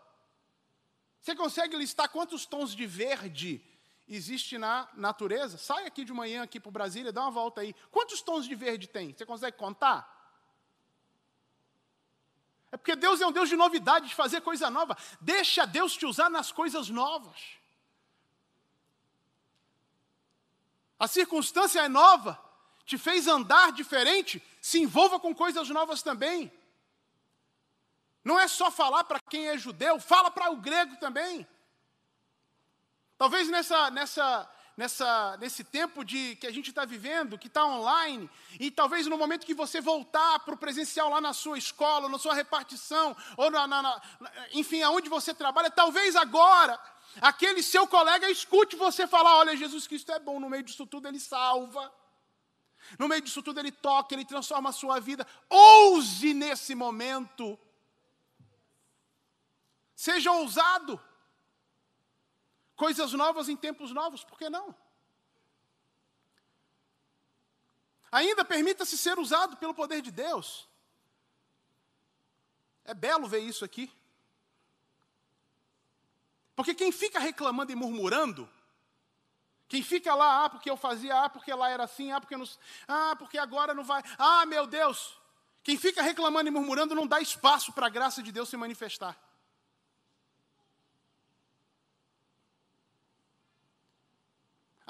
[1.21, 3.63] Você consegue listar quantos tons de verde
[4.07, 5.57] existe na natureza?
[5.57, 7.75] Sai aqui de manhã aqui para Brasília, dá uma volta aí.
[7.91, 9.13] Quantos tons de verde tem?
[9.13, 10.19] Você consegue contar?
[12.71, 14.97] É porque Deus é um Deus de novidade, de fazer coisa nova.
[15.19, 17.37] Deixa Deus te usar nas coisas novas.
[20.97, 22.39] A circunstância é nova,
[22.85, 26.51] te fez andar diferente, se envolva com coisas novas também.
[28.23, 31.47] Não é só falar para quem é judeu, fala para o grego também.
[33.17, 38.29] Talvez nessa, nessa, nessa, nesse tempo de que a gente está vivendo, que está online,
[38.59, 42.19] e talvez no momento que você voltar para o presencial lá na sua escola, na
[42.19, 44.01] sua repartição, ou na, na, na,
[44.53, 46.79] enfim, aonde você trabalha, talvez agora
[47.21, 51.07] aquele seu colega escute você falar: olha, Jesus Cristo é bom, no meio disso tudo
[51.07, 51.91] ele salva.
[52.97, 55.25] No meio disso tudo ele toca, ele transforma a sua vida.
[55.47, 57.57] Ouse nesse momento
[60.01, 60.99] Seja ousado.
[62.75, 64.75] Coisas novas em tempos novos, por que não?
[68.11, 70.67] Ainda permita-se ser usado pelo poder de Deus.
[72.83, 73.93] É belo ver isso aqui.
[76.55, 78.49] Porque quem fica reclamando e murmurando,
[79.67, 82.49] quem fica lá, ah, porque eu fazia, ah, porque lá era assim, ah, porque, não,
[82.87, 85.15] ah, porque agora não vai, ah, meu Deus.
[85.61, 89.15] Quem fica reclamando e murmurando não dá espaço para a graça de Deus se manifestar.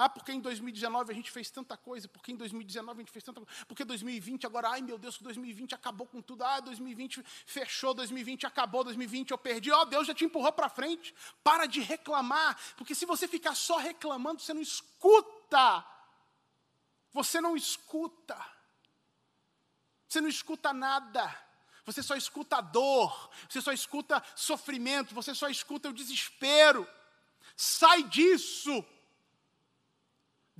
[0.03, 3.23] Ah, porque em 2019 a gente fez tanta coisa, porque em 2019 a gente fez
[3.23, 7.93] tanta coisa, porque 2020 agora, ai meu Deus, 2020 acabou com tudo, ah, 2020 fechou,
[7.93, 11.13] 2020 acabou, 2020 eu perdi, ó, oh, Deus já te empurrou para frente.
[11.43, 15.85] Para de reclamar, porque se você ficar só reclamando, você não escuta.
[17.13, 18.35] Você não escuta.
[20.07, 21.23] Você não escuta nada.
[21.85, 26.87] Você só escuta dor, você só escuta sofrimento, você só escuta o desespero.
[27.55, 28.83] Sai disso.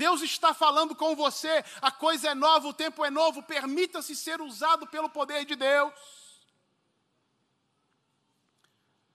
[0.02, 4.42] Deus está falando com você, a coisa é nova, o tempo é novo, permita-se ser
[4.42, 5.94] usado pelo poder de Deus.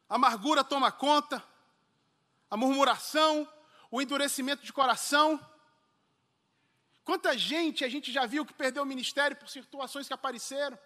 [0.08, 1.42] A amargura toma conta,
[2.48, 3.48] a murmuração,
[3.90, 5.44] o endurecimento de coração.
[7.02, 10.78] Quanta gente a gente já viu que perdeu o ministério por situações que apareceram.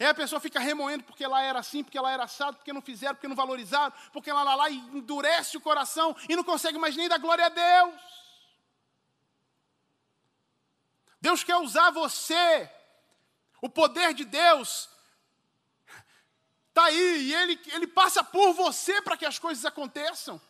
[0.00, 2.82] Aí a pessoa fica remoendo porque ela era assim, porque ela era assado, porque não
[2.82, 6.76] fizeram, porque não valorizaram, porque lá, lá, lá, e endurece o coração e não consegue
[6.76, 8.25] mais nem dar glória a Deus.
[11.20, 12.70] Deus quer usar você.
[13.60, 14.88] O poder de Deus
[16.68, 20.40] está aí e ele, ele passa por você para que as coisas aconteçam.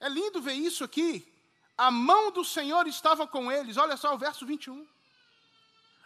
[0.00, 1.30] É lindo ver isso aqui.
[1.76, 3.76] A mão do Senhor estava com eles.
[3.76, 4.86] Olha só o verso 21.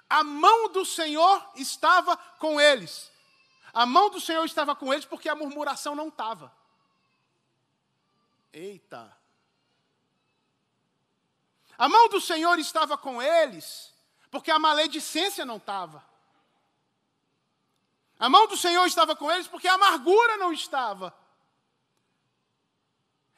[0.09, 3.11] A mão do Senhor estava com eles.
[3.73, 6.53] A mão do Senhor estava com eles porque a murmuração não estava.
[8.53, 9.17] Eita.
[11.81, 13.91] A mão do Senhor estava com eles,
[14.31, 16.05] porque a maledicência não estava.
[18.19, 21.17] A mão do Senhor estava com eles, porque a amargura não estava.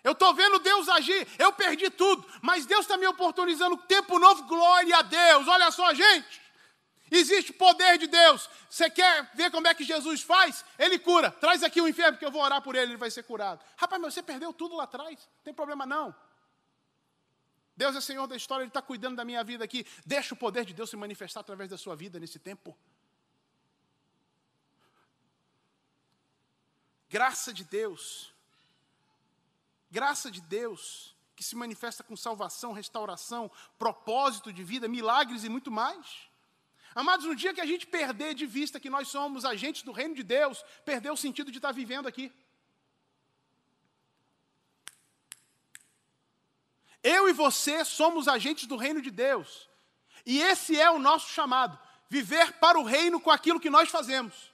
[0.03, 4.43] Eu estou vendo Deus agir, eu perdi tudo, mas Deus está me oportunizando tempo novo,
[4.43, 5.47] glória a Deus.
[5.47, 6.43] Olha só, gente.
[7.13, 8.51] Existe poder de Deus.
[8.69, 10.65] Você quer ver como é que Jesus faz?
[10.77, 11.31] Ele cura.
[11.31, 13.65] Traz aqui o enfermo que eu vou orar por ele, ele vai ser curado.
[13.77, 15.17] Rapaz, mas você perdeu tudo lá atrás.
[15.21, 16.13] Não tem problema não.
[17.83, 19.85] Deus é Senhor da história, Ele está cuidando da minha vida aqui.
[20.07, 22.79] Deixa o poder de Deus se manifestar através da sua vida nesse tempo.
[27.09, 28.33] Graça de Deus.
[29.91, 35.71] Graça de Deus que se manifesta com salvação, restauração, propósito de vida, milagres e muito
[35.73, 36.31] mais.
[36.95, 40.15] Amados, no dia que a gente perder de vista que nós somos agentes do reino
[40.15, 42.31] de Deus, perdeu o sentido de estar vivendo aqui.
[47.03, 49.69] Eu e você somos agentes do reino de Deus.
[50.25, 51.79] E esse é o nosso chamado:
[52.09, 54.53] viver para o reino com aquilo que nós fazemos.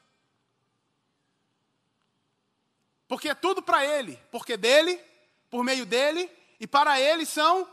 [3.06, 5.00] Porque é tudo para Ele, porque dele,
[5.50, 6.30] por meio dele
[6.60, 7.68] e para Ele são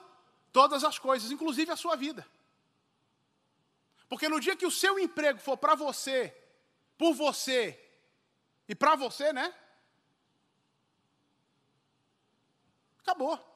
[0.51, 2.26] todas as coisas, inclusive a sua vida.
[4.07, 6.34] Porque no dia que o seu emprego for para você,
[6.97, 7.78] por você
[8.67, 9.53] e para você, né?
[12.99, 13.55] Acabou.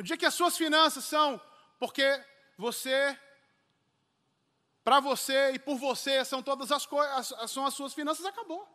[0.00, 1.38] No dia que as suas finanças são
[1.78, 2.24] porque
[2.56, 3.18] você,
[4.82, 8.66] para você e por você são todas as coisas, são as suas finanças, acabou.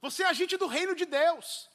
[0.00, 1.68] Você é agente do reino de Deus.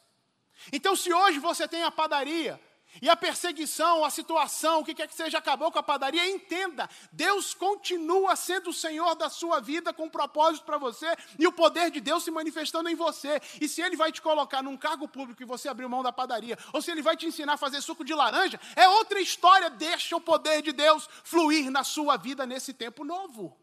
[0.71, 2.57] Então, se hoje você tem a padaria
[3.01, 6.89] e a perseguição, a situação, o que quer que seja, acabou com a padaria, entenda,
[7.11, 11.51] Deus continua sendo o Senhor da sua vida com um propósito para você e o
[11.51, 13.41] poder de Deus se manifestando em você.
[13.59, 16.57] E se Ele vai te colocar num cargo público e você abrir mão da padaria,
[16.73, 19.69] ou se Ele vai te ensinar a fazer suco de laranja, é outra história.
[19.69, 23.58] Deixa o poder de Deus fluir na sua vida nesse tempo novo.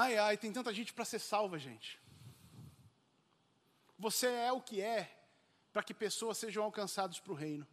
[0.00, 2.00] Ai, ai, tem tanta gente para ser salva, gente.
[3.98, 5.00] Você é o que é
[5.72, 7.66] para que pessoas sejam alcançadas para o reino.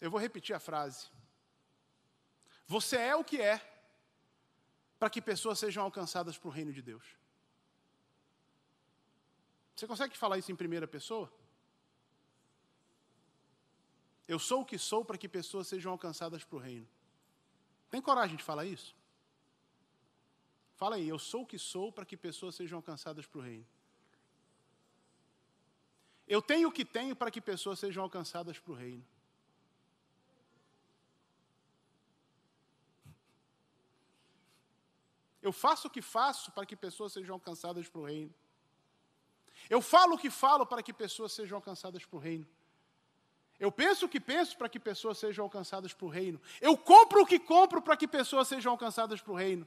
[0.00, 1.08] Eu vou repetir a frase.
[2.66, 3.60] Você é o que é
[4.98, 7.04] para que pessoas sejam alcançadas para o reino de Deus.
[9.74, 11.30] Você consegue falar isso em primeira pessoa?
[14.26, 16.88] Eu sou o que sou para que pessoas sejam alcançadas para o reino.
[17.90, 18.96] Tem coragem de falar isso?
[20.76, 23.66] Fala aí, eu sou o que sou para que pessoas sejam alcançadas para o reino.
[26.28, 29.04] Eu tenho o que tenho para que pessoas sejam alcançadas para o reino.
[35.40, 38.34] Eu faço o que faço para que pessoas sejam alcançadas para o reino.
[39.70, 42.46] Eu falo o que falo para que pessoas sejam alcançadas para o reino.
[43.58, 46.38] Eu penso o que penso para que pessoas sejam alcançadas para o reino.
[46.60, 49.66] Eu compro o que compro para que pessoas sejam alcançadas para o reino.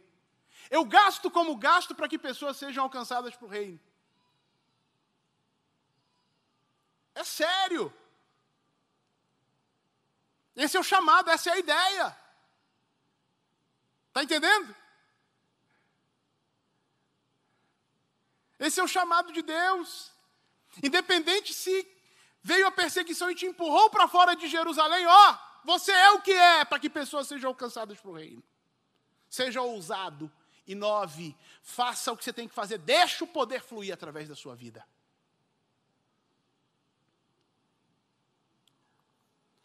[0.69, 3.79] Eu gasto como gasto para que pessoas sejam alcançadas para o reino.
[7.15, 7.93] É sério.
[10.55, 12.17] Esse é o chamado, essa é a ideia.
[14.07, 14.75] Está entendendo?
[18.59, 20.11] Esse é o chamado de Deus.
[20.83, 21.87] Independente se
[22.41, 26.31] veio a perseguição e te empurrou para fora de Jerusalém, ó, você é o que
[26.31, 28.43] é para que pessoas sejam alcançadas para o reino.
[29.29, 30.31] Seja ousado,
[30.69, 34.35] e nove, faça o que você tem que fazer, deixa o poder fluir através da
[34.35, 34.85] sua vida.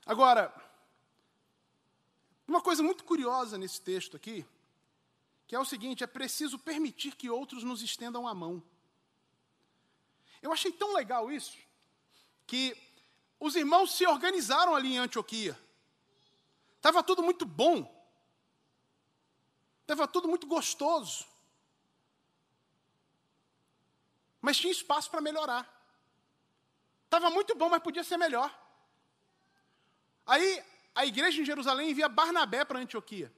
[0.07, 0.51] Agora,
[2.49, 4.47] uma coisa muito curiosa nesse texto aqui,
[5.47, 8.63] que é o seguinte: é preciso permitir que outros nos estendam a mão.
[10.41, 11.59] Eu achei tão legal isso,
[12.47, 12.75] que
[13.39, 15.59] os irmãos se organizaram ali em Antioquia.
[16.77, 17.94] Estava tudo muito bom.
[19.85, 21.27] Estava tudo muito gostoso.
[24.41, 25.63] Mas tinha espaço para melhorar.
[27.05, 28.51] Estava muito bom, mas podia ser melhor.
[30.27, 30.65] Aí
[30.95, 33.33] a igreja em Jerusalém envia Barnabé para Antioquia.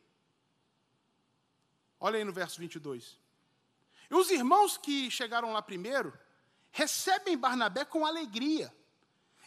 [1.99, 3.18] Olha aí no verso 22.
[4.09, 6.16] E os irmãos que chegaram lá primeiro
[6.70, 8.72] recebem Barnabé com alegria.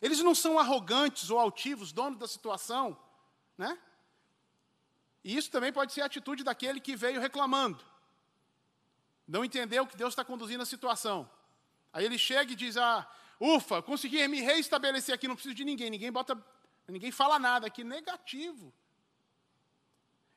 [0.02, 2.98] Eles não são arrogantes ou altivos, donos da situação,
[3.58, 3.78] né?
[5.24, 7.84] E isso também pode ser a atitude daquele que veio reclamando.
[9.28, 11.30] Não entendeu que Deus está conduzindo a situação.
[11.92, 13.08] Aí ele chega e diz: Ah,
[13.40, 15.90] ufa, consegui me reestabelecer aqui, não preciso de ninguém.
[15.90, 16.42] Ninguém bota,
[16.88, 17.84] ninguém fala nada aqui.
[17.84, 18.74] Negativo.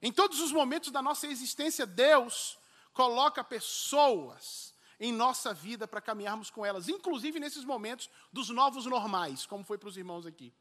[0.01, 2.59] Em todos os momentos da nossa existência, Deus
[2.93, 9.47] coloca pessoas em nossa vida para caminharmos com elas, inclusive nesses momentos dos novos normais,
[9.47, 10.53] como foi para os irmãos aqui.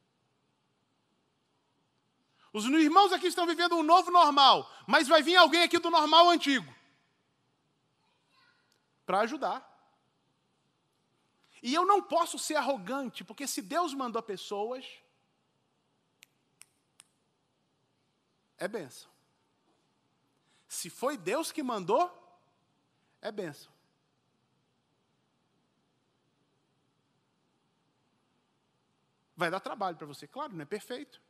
[2.53, 6.29] Os irmãos aqui estão vivendo um novo normal, mas vai vir alguém aqui do normal
[6.29, 6.73] antigo
[9.05, 9.67] para ajudar.
[11.63, 14.85] E eu não posso ser arrogante, porque se Deus mandou pessoas,
[18.57, 19.09] é benção.
[20.67, 22.09] Se foi Deus que mandou,
[23.21, 23.71] é benção.
[29.35, 31.21] Vai dar trabalho para você, claro, não é perfeito.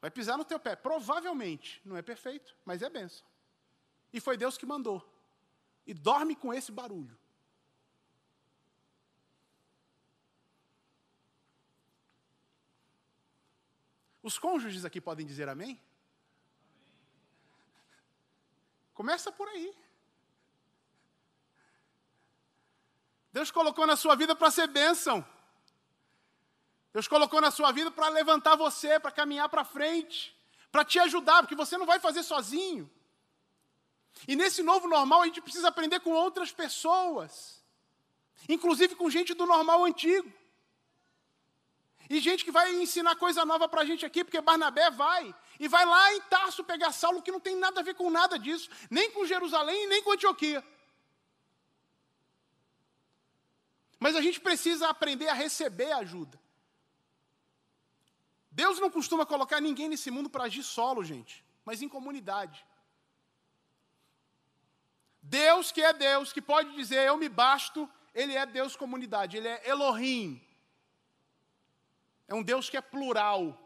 [0.00, 0.76] Vai pisar no teu pé.
[0.76, 3.26] Provavelmente não é perfeito, mas é benção.
[4.12, 5.06] E foi Deus que mandou.
[5.86, 7.18] E dorme com esse barulho.
[14.22, 15.80] Os cônjuges aqui podem dizer amém?
[18.92, 19.74] Começa por aí.
[23.32, 25.24] Deus colocou na sua vida para ser bênção.
[26.92, 30.36] Deus colocou na sua vida para levantar você, para caminhar para frente,
[30.72, 32.90] para te ajudar, porque você não vai fazer sozinho.
[34.26, 37.62] E nesse novo normal a gente precisa aprender com outras pessoas,
[38.48, 40.32] inclusive com gente do normal antigo.
[42.10, 45.34] E gente que vai ensinar coisa nova para a gente aqui, porque Barnabé vai.
[45.60, 48.38] E vai lá em Tarso pegar Saulo, que não tem nada a ver com nada
[48.38, 50.64] disso, nem com Jerusalém, nem com Antioquia.
[54.00, 56.40] Mas a gente precisa aprender a receber ajuda.
[58.60, 62.66] Deus não costuma colocar ninguém nesse mundo para agir solo, gente, mas em comunidade.
[65.22, 69.46] Deus que é Deus, que pode dizer eu me basto, ele é Deus comunidade, ele
[69.46, 70.44] é Elohim.
[72.26, 73.56] É um Deus que é plural.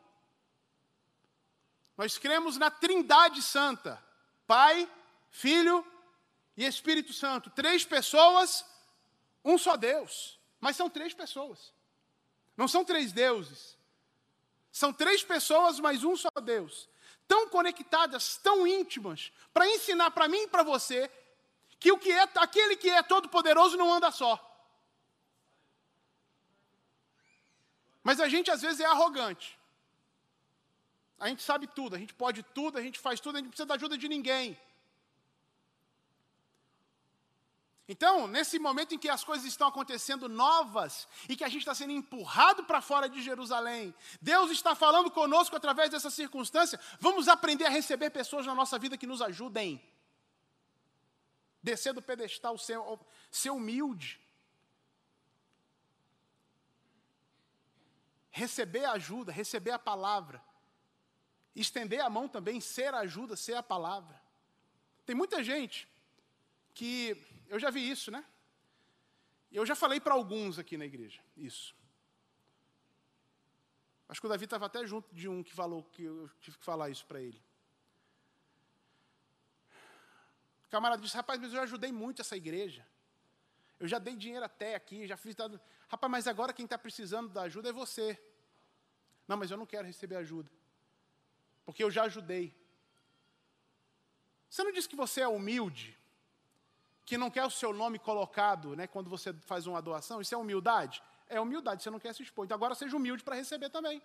[1.97, 3.93] Nós cremos na Trindade Santa:
[4.47, 4.87] Pai,
[5.31, 5.87] Filho
[6.55, 7.49] e Espírito Santo.
[7.49, 8.63] Três pessoas,
[9.43, 10.39] um só Deus.
[10.61, 11.73] Mas são três pessoas.
[12.59, 13.81] Não são três deuses.
[14.73, 16.89] São três pessoas, mas um só Deus.
[17.29, 21.11] Tão conectadas, tão íntimas, para ensinar para mim e para você
[21.79, 24.35] que o que é aquele que é todo poderoso não anda só.
[28.03, 29.59] Mas a gente às vezes é arrogante.
[31.19, 33.51] A gente sabe tudo, a gente pode tudo, a gente faz tudo, a gente não
[33.51, 34.59] precisa da ajuda de ninguém.
[37.93, 41.75] Então, nesse momento em que as coisas estão acontecendo novas e que a gente está
[41.75, 46.81] sendo empurrado para fora de Jerusalém, Deus está falando conosco através dessa circunstância.
[46.99, 49.79] Vamos aprender a receber pessoas na nossa vida que nos ajudem.
[51.63, 52.79] Descer do pedestal, ser,
[53.31, 54.19] ser humilde.
[58.31, 60.43] Receber ajuda, receber a palavra.
[61.55, 64.19] Estender a mão também, ser ajuda, ser a palavra.
[65.05, 65.87] Tem muita gente
[66.73, 68.25] que eu já vi isso, né?
[69.51, 71.75] Eu já falei para alguns aqui na igreja isso.
[74.09, 76.65] Acho que o Davi estava até junto de um que falou que eu tive que
[76.65, 77.43] falar isso para ele.
[80.67, 82.87] O camarada disse: Rapaz, mas eu ajudei muito essa igreja.
[83.81, 85.35] Eu já dei dinheiro até aqui, já fiz.
[85.89, 88.23] Rapaz, mas agora quem está precisando da ajuda é você.
[89.27, 90.51] Não, mas eu não quero receber ajuda.
[91.65, 92.55] Porque eu já ajudei.
[94.49, 95.99] Você não disse que você é humilde?
[97.05, 100.39] Que não quer o seu nome colocado, né, quando você faz uma doação, isso é
[100.39, 101.03] humildade?
[101.29, 102.45] É humildade, você não quer se expor.
[102.45, 104.03] Então agora seja humilde para receber também.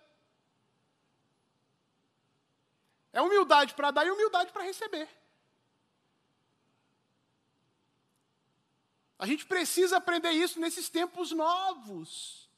[3.12, 5.08] É humildade para dar e humildade para receber.
[9.18, 12.48] A gente precisa aprender isso nesses tempos novos.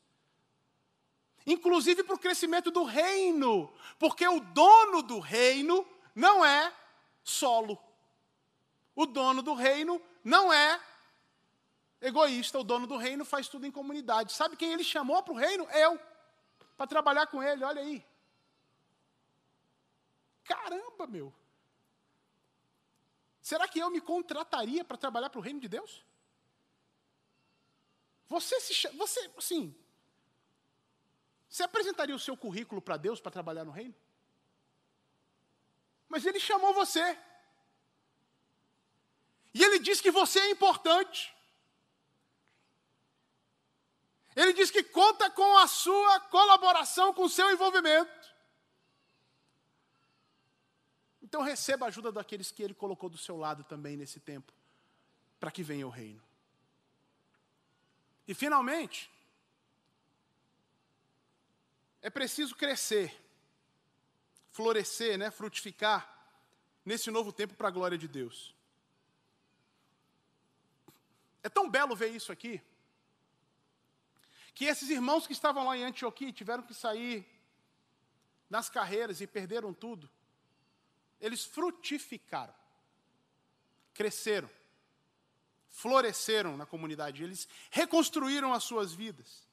[1.47, 3.73] Inclusive para o crescimento do reino.
[3.99, 6.73] Porque o dono do reino não é
[7.25, 7.79] solo.
[8.95, 10.81] O dono do reino não é
[12.01, 14.33] egoísta, o dono do reino faz tudo em comunidade.
[14.33, 15.65] Sabe quem ele chamou para o reino?
[15.71, 16.01] Eu.
[16.77, 18.05] Para trabalhar com ele, olha aí.
[20.45, 21.33] Caramba, meu.
[23.41, 26.05] Será que eu me contrataria para trabalhar para o reino de Deus?
[28.29, 29.75] Você se você, assim,
[31.49, 33.95] você apresentaria o seu currículo para Deus para trabalhar no reino?
[36.09, 37.19] Mas ele chamou você.
[39.53, 41.35] E ele diz que você é importante.
[44.37, 48.21] Ele diz que conta com a sua colaboração, com o seu envolvimento.
[51.21, 54.53] Então receba a ajuda daqueles que ele colocou do seu lado também nesse tempo,
[55.39, 56.23] para que venha o reino.
[58.27, 59.11] E finalmente,
[62.01, 63.15] é preciso crescer,
[64.53, 66.09] florescer, né, frutificar
[66.85, 68.55] nesse novo tempo para a glória de Deus.
[71.43, 72.61] É tão belo ver isso aqui,
[74.55, 77.27] que esses irmãos que estavam lá em Antioquia tiveram que sair
[78.49, 80.11] nas carreiras e perderam tudo.
[81.21, 82.55] Eles frutificaram,
[83.95, 84.51] cresceram,
[85.71, 89.49] floresceram na comunidade, eles reconstruíram as suas vidas.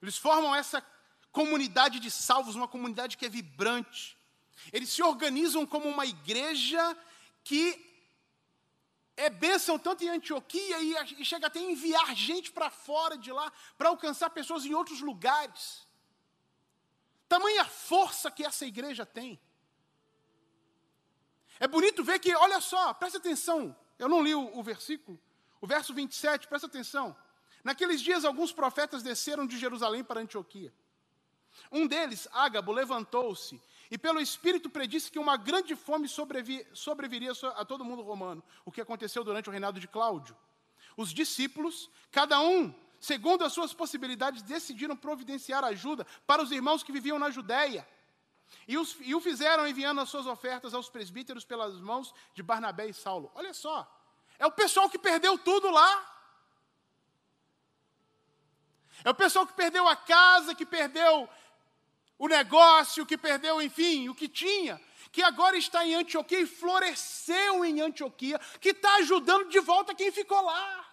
[0.00, 0.84] Eles formam essa
[1.30, 4.16] comunidade de salvos, uma comunidade que é vibrante.
[4.72, 6.96] Eles se organizam como uma igreja
[7.42, 7.91] que
[9.16, 13.52] é bênção tanto em Antioquia e, chega até a enviar gente para fora de lá,
[13.76, 15.86] para alcançar pessoas em outros lugares.
[17.28, 19.40] Tamanha força que essa igreja tem.
[21.60, 25.20] É bonito ver que, olha só, presta atenção, eu não li o, o versículo,
[25.60, 27.16] o verso 27, presta atenção.
[27.62, 30.74] Naqueles dias, alguns profetas desceram de Jerusalém para Antioquia.
[31.70, 33.60] Um deles, Ágabo, levantou-se
[33.92, 38.72] e pelo Espírito predisse que uma grande fome sobrevi, sobreviria a todo mundo romano, o
[38.72, 40.34] que aconteceu durante o reinado de Cláudio.
[40.96, 46.90] Os discípulos, cada um, segundo as suas possibilidades, decidiram providenciar ajuda para os irmãos que
[46.90, 47.86] viviam na Judéia.
[48.66, 52.86] E, os, e o fizeram enviando as suas ofertas aos presbíteros pelas mãos de Barnabé
[52.86, 53.30] e Saulo.
[53.34, 53.86] Olha só,
[54.38, 56.08] é o pessoal que perdeu tudo lá.
[59.04, 61.28] É o pessoal que perdeu a casa, que perdeu
[62.22, 67.64] o negócio, que perdeu, enfim, o que tinha, que agora está em Antioquia e floresceu
[67.64, 70.88] em Antioquia, que está ajudando de volta quem ficou lá.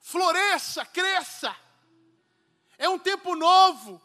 [0.00, 1.56] Floresça, cresça.
[2.76, 4.02] É um tempo novo.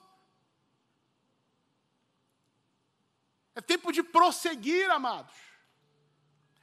[3.55, 5.35] É tempo de prosseguir, amados.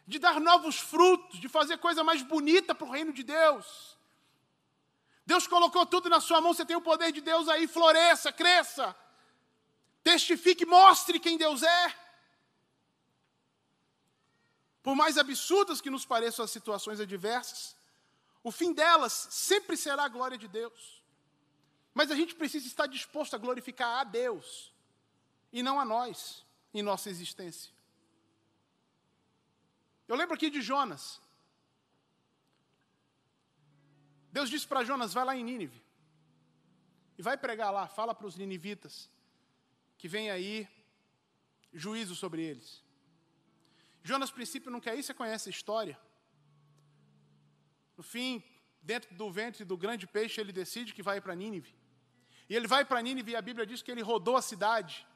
[0.07, 3.94] De dar novos frutos, de fazer coisa mais bonita para o reino de Deus.
[5.27, 8.95] Deus colocou tudo na sua mão, você tem o poder de Deus aí, floresça, cresça.
[10.03, 11.95] Testifique, mostre quem Deus é.
[14.83, 17.75] Por mais absurdas que nos pareçam as situações adversas,
[18.43, 21.03] o fim delas sempre será a glória de Deus.
[21.95, 24.75] Mas a gente precisa estar disposto a glorificar a Deus
[25.51, 26.45] e não a nós
[26.75, 27.73] em nossa existência.
[30.07, 31.19] Eu lembro aqui de Jonas.
[34.37, 35.81] Deus disse para Jonas: vai lá em Nínive.
[37.17, 39.09] E vai pregar lá, fala para os ninivitas
[39.97, 40.69] que vem aí
[41.73, 42.83] juízo sobre eles.
[44.03, 45.97] Jonas, princípio, não quer ir, você conhece a história.
[47.97, 48.43] No fim,
[48.83, 51.73] dentro do ventre do grande peixe, ele decide que vai para Nínive.
[52.49, 55.07] E ele vai para Nínive e a Bíblia diz que ele rodou a cidade,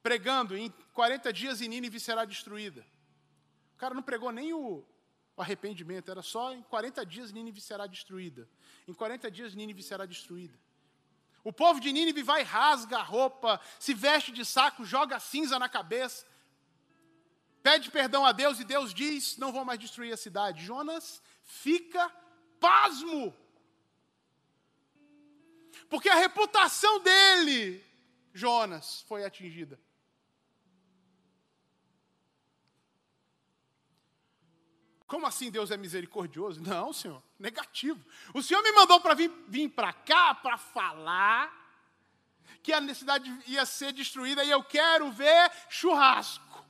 [0.00, 2.86] pregando, em 40 dias e Nínive será destruída.
[3.74, 4.86] O cara não pregou nem o,
[5.40, 8.46] o arrependimento, era só em 40 dias Nínive será destruída.
[8.86, 10.56] Em 40 dias Nínive será destruída.
[11.42, 15.66] O povo de Nínive vai, rasga a roupa, se veste de saco, joga cinza na
[15.66, 16.26] cabeça,
[17.62, 20.62] pede perdão a Deus e Deus diz: Não vou mais destruir a cidade.
[20.62, 22.12] Jonas fica
[22.60, 23.34] pasmo,
[25.88, 27.82] porque a reputação dele,
[28.34, 29.80] Jonas, foi atingida.
[35.10, 36.62] Como assim Deus é misericordioso?
[36.62, 38.00] Não, Senhor, negativo.
[38.32, 41.52] O Senhor me mandou para vir, vir para cá para falar
[42.62, 46.64] que a cidade ia ser destruída e eu quero ver churrasco.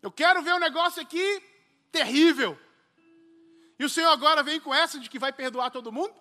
[0.00, 1.42] Eu quero ver um negócio aqui
[1.90, 2.56] terrível.
[3.80, 6.14] E o Senhor agora vem com essa de que vai perdoar todo mundo?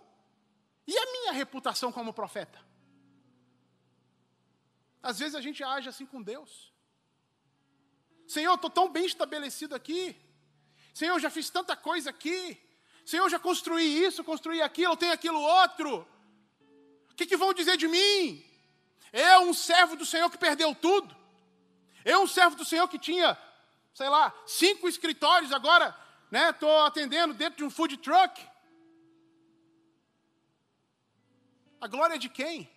[0.88, 2.71] E a minha reputação como profeta?
[5.02, 6.72] Às vezes a gente age assim com Deus.
[8.28, 10.16] Senhor, estou tão bem estabelecido aqui.
[10.94, 12.58] Senhor, já fiz tanta coisa aqui.
[13.06, 16.08] Senhor, já construí isso, construí aquilo, tenho aquilo outro.
[17.10, 18.44] O que, que vão dizer de mim?
[19.12, 21.16] Eu, um servo do Senhor que perdeu tudo.
[22.06, 23.38] Eu, um servo do Senhor que tinha,
[23.94, 25.96] sei lá, cinco escritórios, agora
[26.32, 28.42] estou né, atendendo dentro de um food truck.
[31.82, 32.70] A glória é de quem?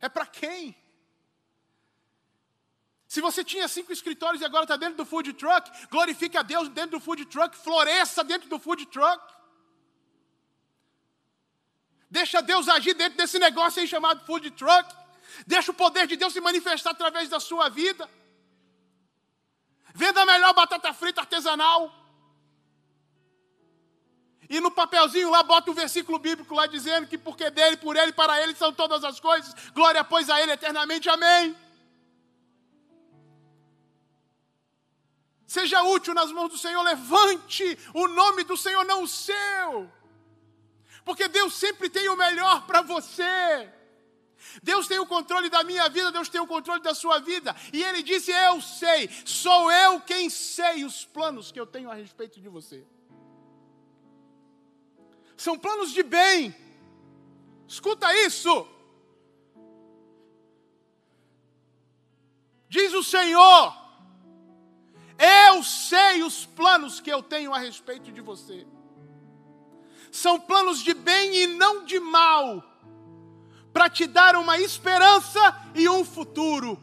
[0.00, 0.76] É para quem?
[3.06, 6.68] Se você tinha cinco escritórios e agora está dentro do food truck, glorifique a Deus
[6.68, 9.22] dentro do food truck, floresça dentro do food truck.
[12.10, 14.94] Deixa Deus agir dentro desse negócio aí chamado food truck.
[15.46, 18.08] Deixa o poder de Deus se manifestar através da sua vida.
[19.94, 22.05] Venda a melhor batata frita artesanal.
[24.48, 27.96] E no papelzinho lá bota o um versículo bíblico lá dizendo que porque dele, por
[27.96, 29.54] ele, para ele são todas as coisas.
[29.74, 31.08] Glória pois a ele eternamente.
[31.08, 31.56] Amém.
[35.46, 39.90] Seja útil nas mãos do Senhor, levante o nome do Senhor, não o seu.
[41.04, 43.72] Porque Deus sempre tem o melhor para você.
[44.62, 47.54] Deus tem o controle da minha vida, Deus tem o controle da sua vida.
[47.72, 51.94] E Ele disse: Eu sei, sou eu quem sei os planos que eu tenho a
[51.94, 52.84] respeito de você
[55.36, 56.54] são planos de bem.
[57.68, 58.66] Escuta isso.
[62.68, 63.74] Diz o Senhor:
[65.18, 68.66] Eu sei os planos que eu tenho a respeito de você.
[70.10, 72.64] São planos de bem e não de mal,
[73.72, 75.40] para te dar uma esperança
[75.74, 76.80] e um futuro.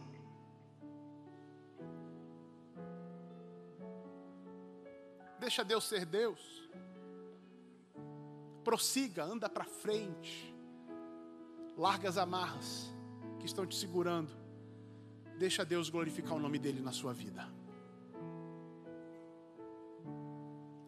[5.39, 6.62] Deixa Deus ser Deus
[8.63, 10.53] prossiga, anda para frente.
[11.77, 12.93] Larga as amarras
[13.39, 14.31] que estão te segurando.
[15.37, 17.47] Deixa Deus glorificar o nome dele na sua vida.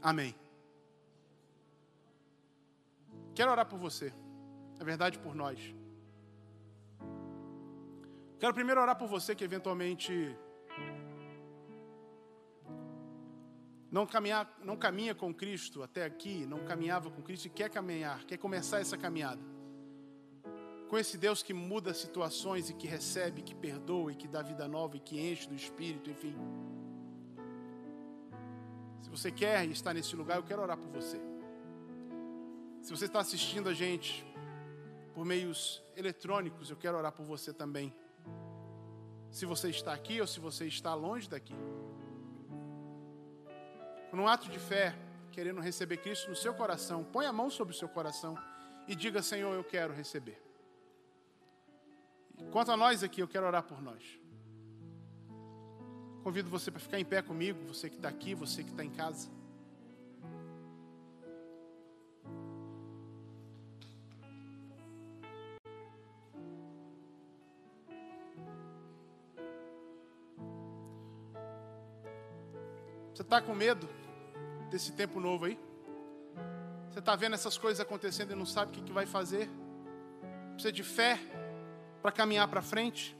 [0.02, 0.36] Amém.
[3.34, 4.14] Quero orar por você.
[4.78, 5.60] Na verdade, por nós.
[8.40, 10.38] Quero primeiro orar por você que eventualmente
[13.96, 18.26] não, caminhar, não caminha com Cristo até aqui, não caminhava com Cristo e quer caminhar,
[18.26, 19.42] quer começar essa caminhada.
[20.90, 24.68] Com esse Deus que muda situações e que recebe, que perdoa e que dá vida
[24.68, 26.36] nova e que enche do Espírito, enfim.
[29.02, 31.18] Se você quer estar nesse lugar, eu quero orar por você.
[32.82, 34.26] Se você está assistindo a gente
[35.14, 37.96] por meios eletrônicos, eu quero orar por você também.
[39.32, 41.56] Se você está aqui ou se você está longe daqui
[44.16, 44.96] num ato de fé,
[45.32, 48.38] querendo receber Cristo no seu coração, põe a mão sobre o seu coração
[48.88, 50.42] e diga: Senhor, eu quero receber.
[52.52, 54.04] Quanto a nós aqui, eu quero orar por nós.
[56.24, 58.90] Convido você para ficar em pé comigo, você que está aqui, você que está em
[58.90, 59.30] casa.
[73.14, 73.88] Você está com medo
[74.76, 75.58] desse tempo novo aí?
[76.92, 79.50] Você está vendo essas coisas acontecendo e não sabe o que, que vai fazer?
[80.52, 81.18] Precisa de fé
[82.02, 83.16] para caminhar para frente?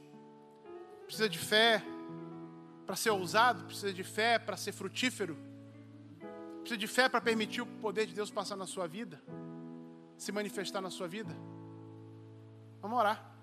[1.06, 1.82] Precisa de fé
[2.84, 3.64] para ser ousado?
[3.64, 5.34] Precisa de fé para ser frutífero?
[6.60, 9.18] Precisa de fé para permitir o poder de Deus passar na sua vida?
[10.18, 11.34] Se manifestar na sua vida?
[12.82, 13.34] Vamos orar.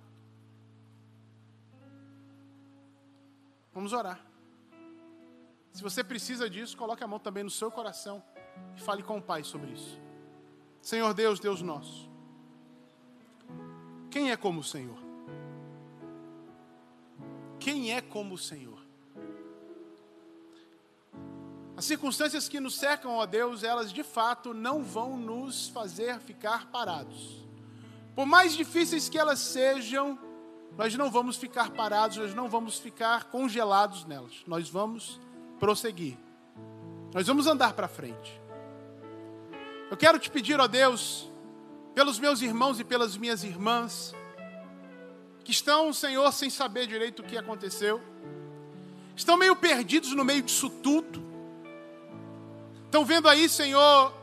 [3.74, 4.33] Vamos orar.
[5.74, 8.24] Se você precisa disso, coloque a mão também no seu coração
[8.78, 10.00] e fale com o Pai sobre isso.
[10.80, 12.10] Senhor Deus, Deus nosso.
[14.12, 14.98] Quem é como o Senhor?
[17.60, 18.80] Quem é como o Senhor?
[21.76, 26.68] As circunstâncias que nos cercam, ó Deus, elas de fato não vão nos fazer ficar
[26.68, 27.44] parados.
[28.16, 30.20] Por mais difíceis que elas sejam,
[30.78, 34.44] nós não vamos ficar parados, nós não vamos ficar congelados nelas.
[34.46, 35.20] Nós vamos
[35.64, 36.18] prosseguir.
[37.14, 38.42] Nós vamos andar para frente.
[39.90, 41.32] Eu quero te pedir, ó Deus,
[41.96, 44.14] pelos meus irmãos e pelas minhas irmãs,
[45.42, 48.02] que estão, Senhor, sem saber direito o que aconteceu,
[49.16, 51.24] estão meio perdidos no meio disso tudo,
[52.84, 54.14] estão vendo aí, Senhor,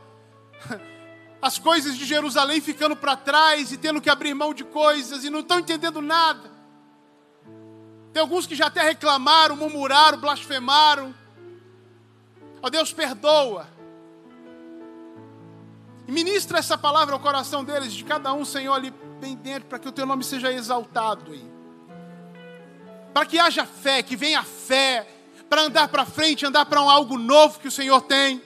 [1.41, 5.29] as coisas de Jerusalém ficando para trás e tendo que abrir mão de coisas e
[5.31, 6.51] não estão entendendo nada.
[8.13, 11.19] Tem alguns que já até reclamaram, murmuraram, blasfemaram,
[12.61, 13.67] Ó Deus, perdoa.
[16.07, 19.87] Ministra essa palavra ao coração deles, de cada um, Senhor, ali bem dentro, para que
[19.87, 21.49] o teu nome seja exaltado aí.
[23.13, 25.07] Para que haja fé, que venha fé,
[25.49, 28.41] para andar para frente, andar para um algo novo que o Senhor tem.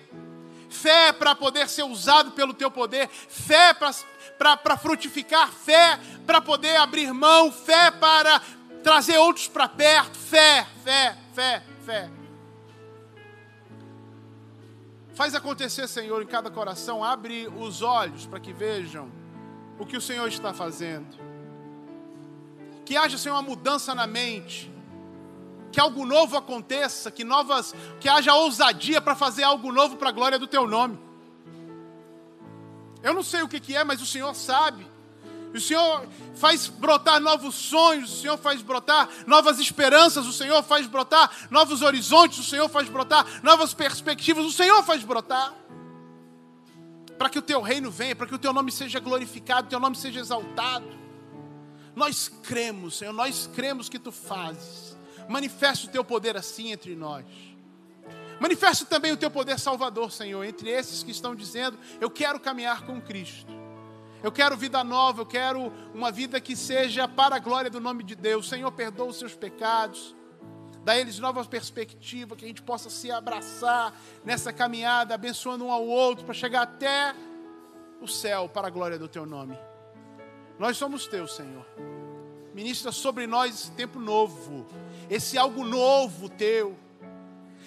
[0.70, 7.14] Fé para poder ser usado pelo teu poder, fé para frutificar, fé para poder abrir
[7.14, 8.42] mão, fé para
[8.84, 12.25] trazer outros para perto, fé, fé, fé, fé.
[15.16, 17.02] Faz acontecer, Senhor, em cada coração.
[17.02, 19.10] Abre os olhos para que vejam
[19.80, 21.08] o que o Senhor está fazendo.
[22.84, 24.70] Que haja, Senhor, uma mudança na mente.
[25.72, 30.12] Que algo novo aconteça, que novas, que haja ousadia para fazer algo novo para a
[30.12, 31.00] glória do teu nome.
[33.02, 34.86] Eu não sei o que, que é, mas o Senhor sabe.
[35.56, 40.86] O Senhor faz brotar novos sonhos, o Senhor faz brotar novas esperanças, o Senhor faz
[40.86, 45.54] brotar novos horizontes, o Senhor faz brotar novas perspectivas, o Senhor faz brotar.
[47.18, 49.80] Para que o teu reino venha, para que o teu nome seja glorificado, o teu
[49.80, 50.88] nome seja exaltado.
[51.96, 54.98] Nós cremos, Senhor, nós cremos que tu fazes.
[55.30, 57.26] Manifesta o teu poder assim entre nós.
[58.42, 62.86] Manifesta também o teu poder salvador, Senhor, entre esses que estão dizendo: Eu quero caminhar
[62.86, 63.55] com Cristo.
[64.26, 68.04] Eu quero vida nova, eu quero uma vida que seja para a glória do nome
[68.04, 68.50] de Deus.
[68.50, 70.16] Senhor, perdoa os seus pecados.
[70.84, 75.72] Dá a eles nova perspectiva, que a gente possa se abraçar nessa caminhada, abençoando um
[75.72, 77.14] ao outro, para chegar até
[78.02, 79.56] o céu, para a glória do teu nome.
[80.58, 81.68] Nós somos teus, Senhor.
[82.52, 84.66] Ministra sobre nós esse tempo novo,
[85.08, 86.76] esse algo novo teu,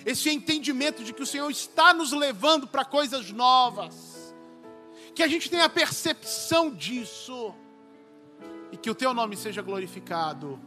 [0.04, 4.17] esse entendimento de que o Senhor está nos levando para coisas novas
[5.18, 7.52] que a gente tenha percepção disso
[8.70, 10.60] e que o teu nome seja glorificado.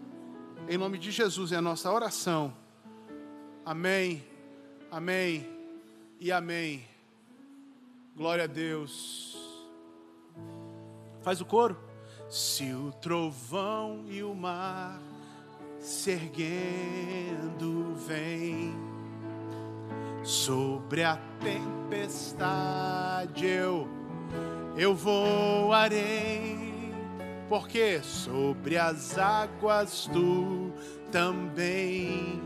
[0.68, 2.54] Em nome de Jesus é a nossa oração.
[3.66, 4.22] Amém,
[4.92, 5.48] amém
[6.20, 6.86] e amém.
[8.14, 9.38] Glória a Deus.
[11.22, 11.80] Faz o coro.
[12.30, 15.02] Se o trovão e o mar
[15.80, 18.74] se erguendo vem
[20.26, 24.01] sobre a tempestade eu
[24.78, 26.74] eu voarei,
[27.50, 30.72] porque sobre as águas tu
[31.12, 32.42] também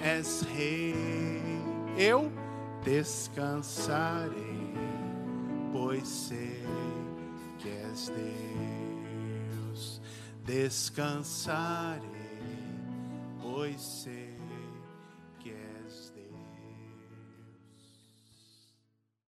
[0.00, 1.34] és rei.
[1.98, 2.32] Eu
[2.82, 4.74] descansarei,
[5.72, 6.62] pois sei
[7.58, 10.00] que és Deus.
[10.44, 12.00] Descansarei,
[13.42, 14.25] pois sei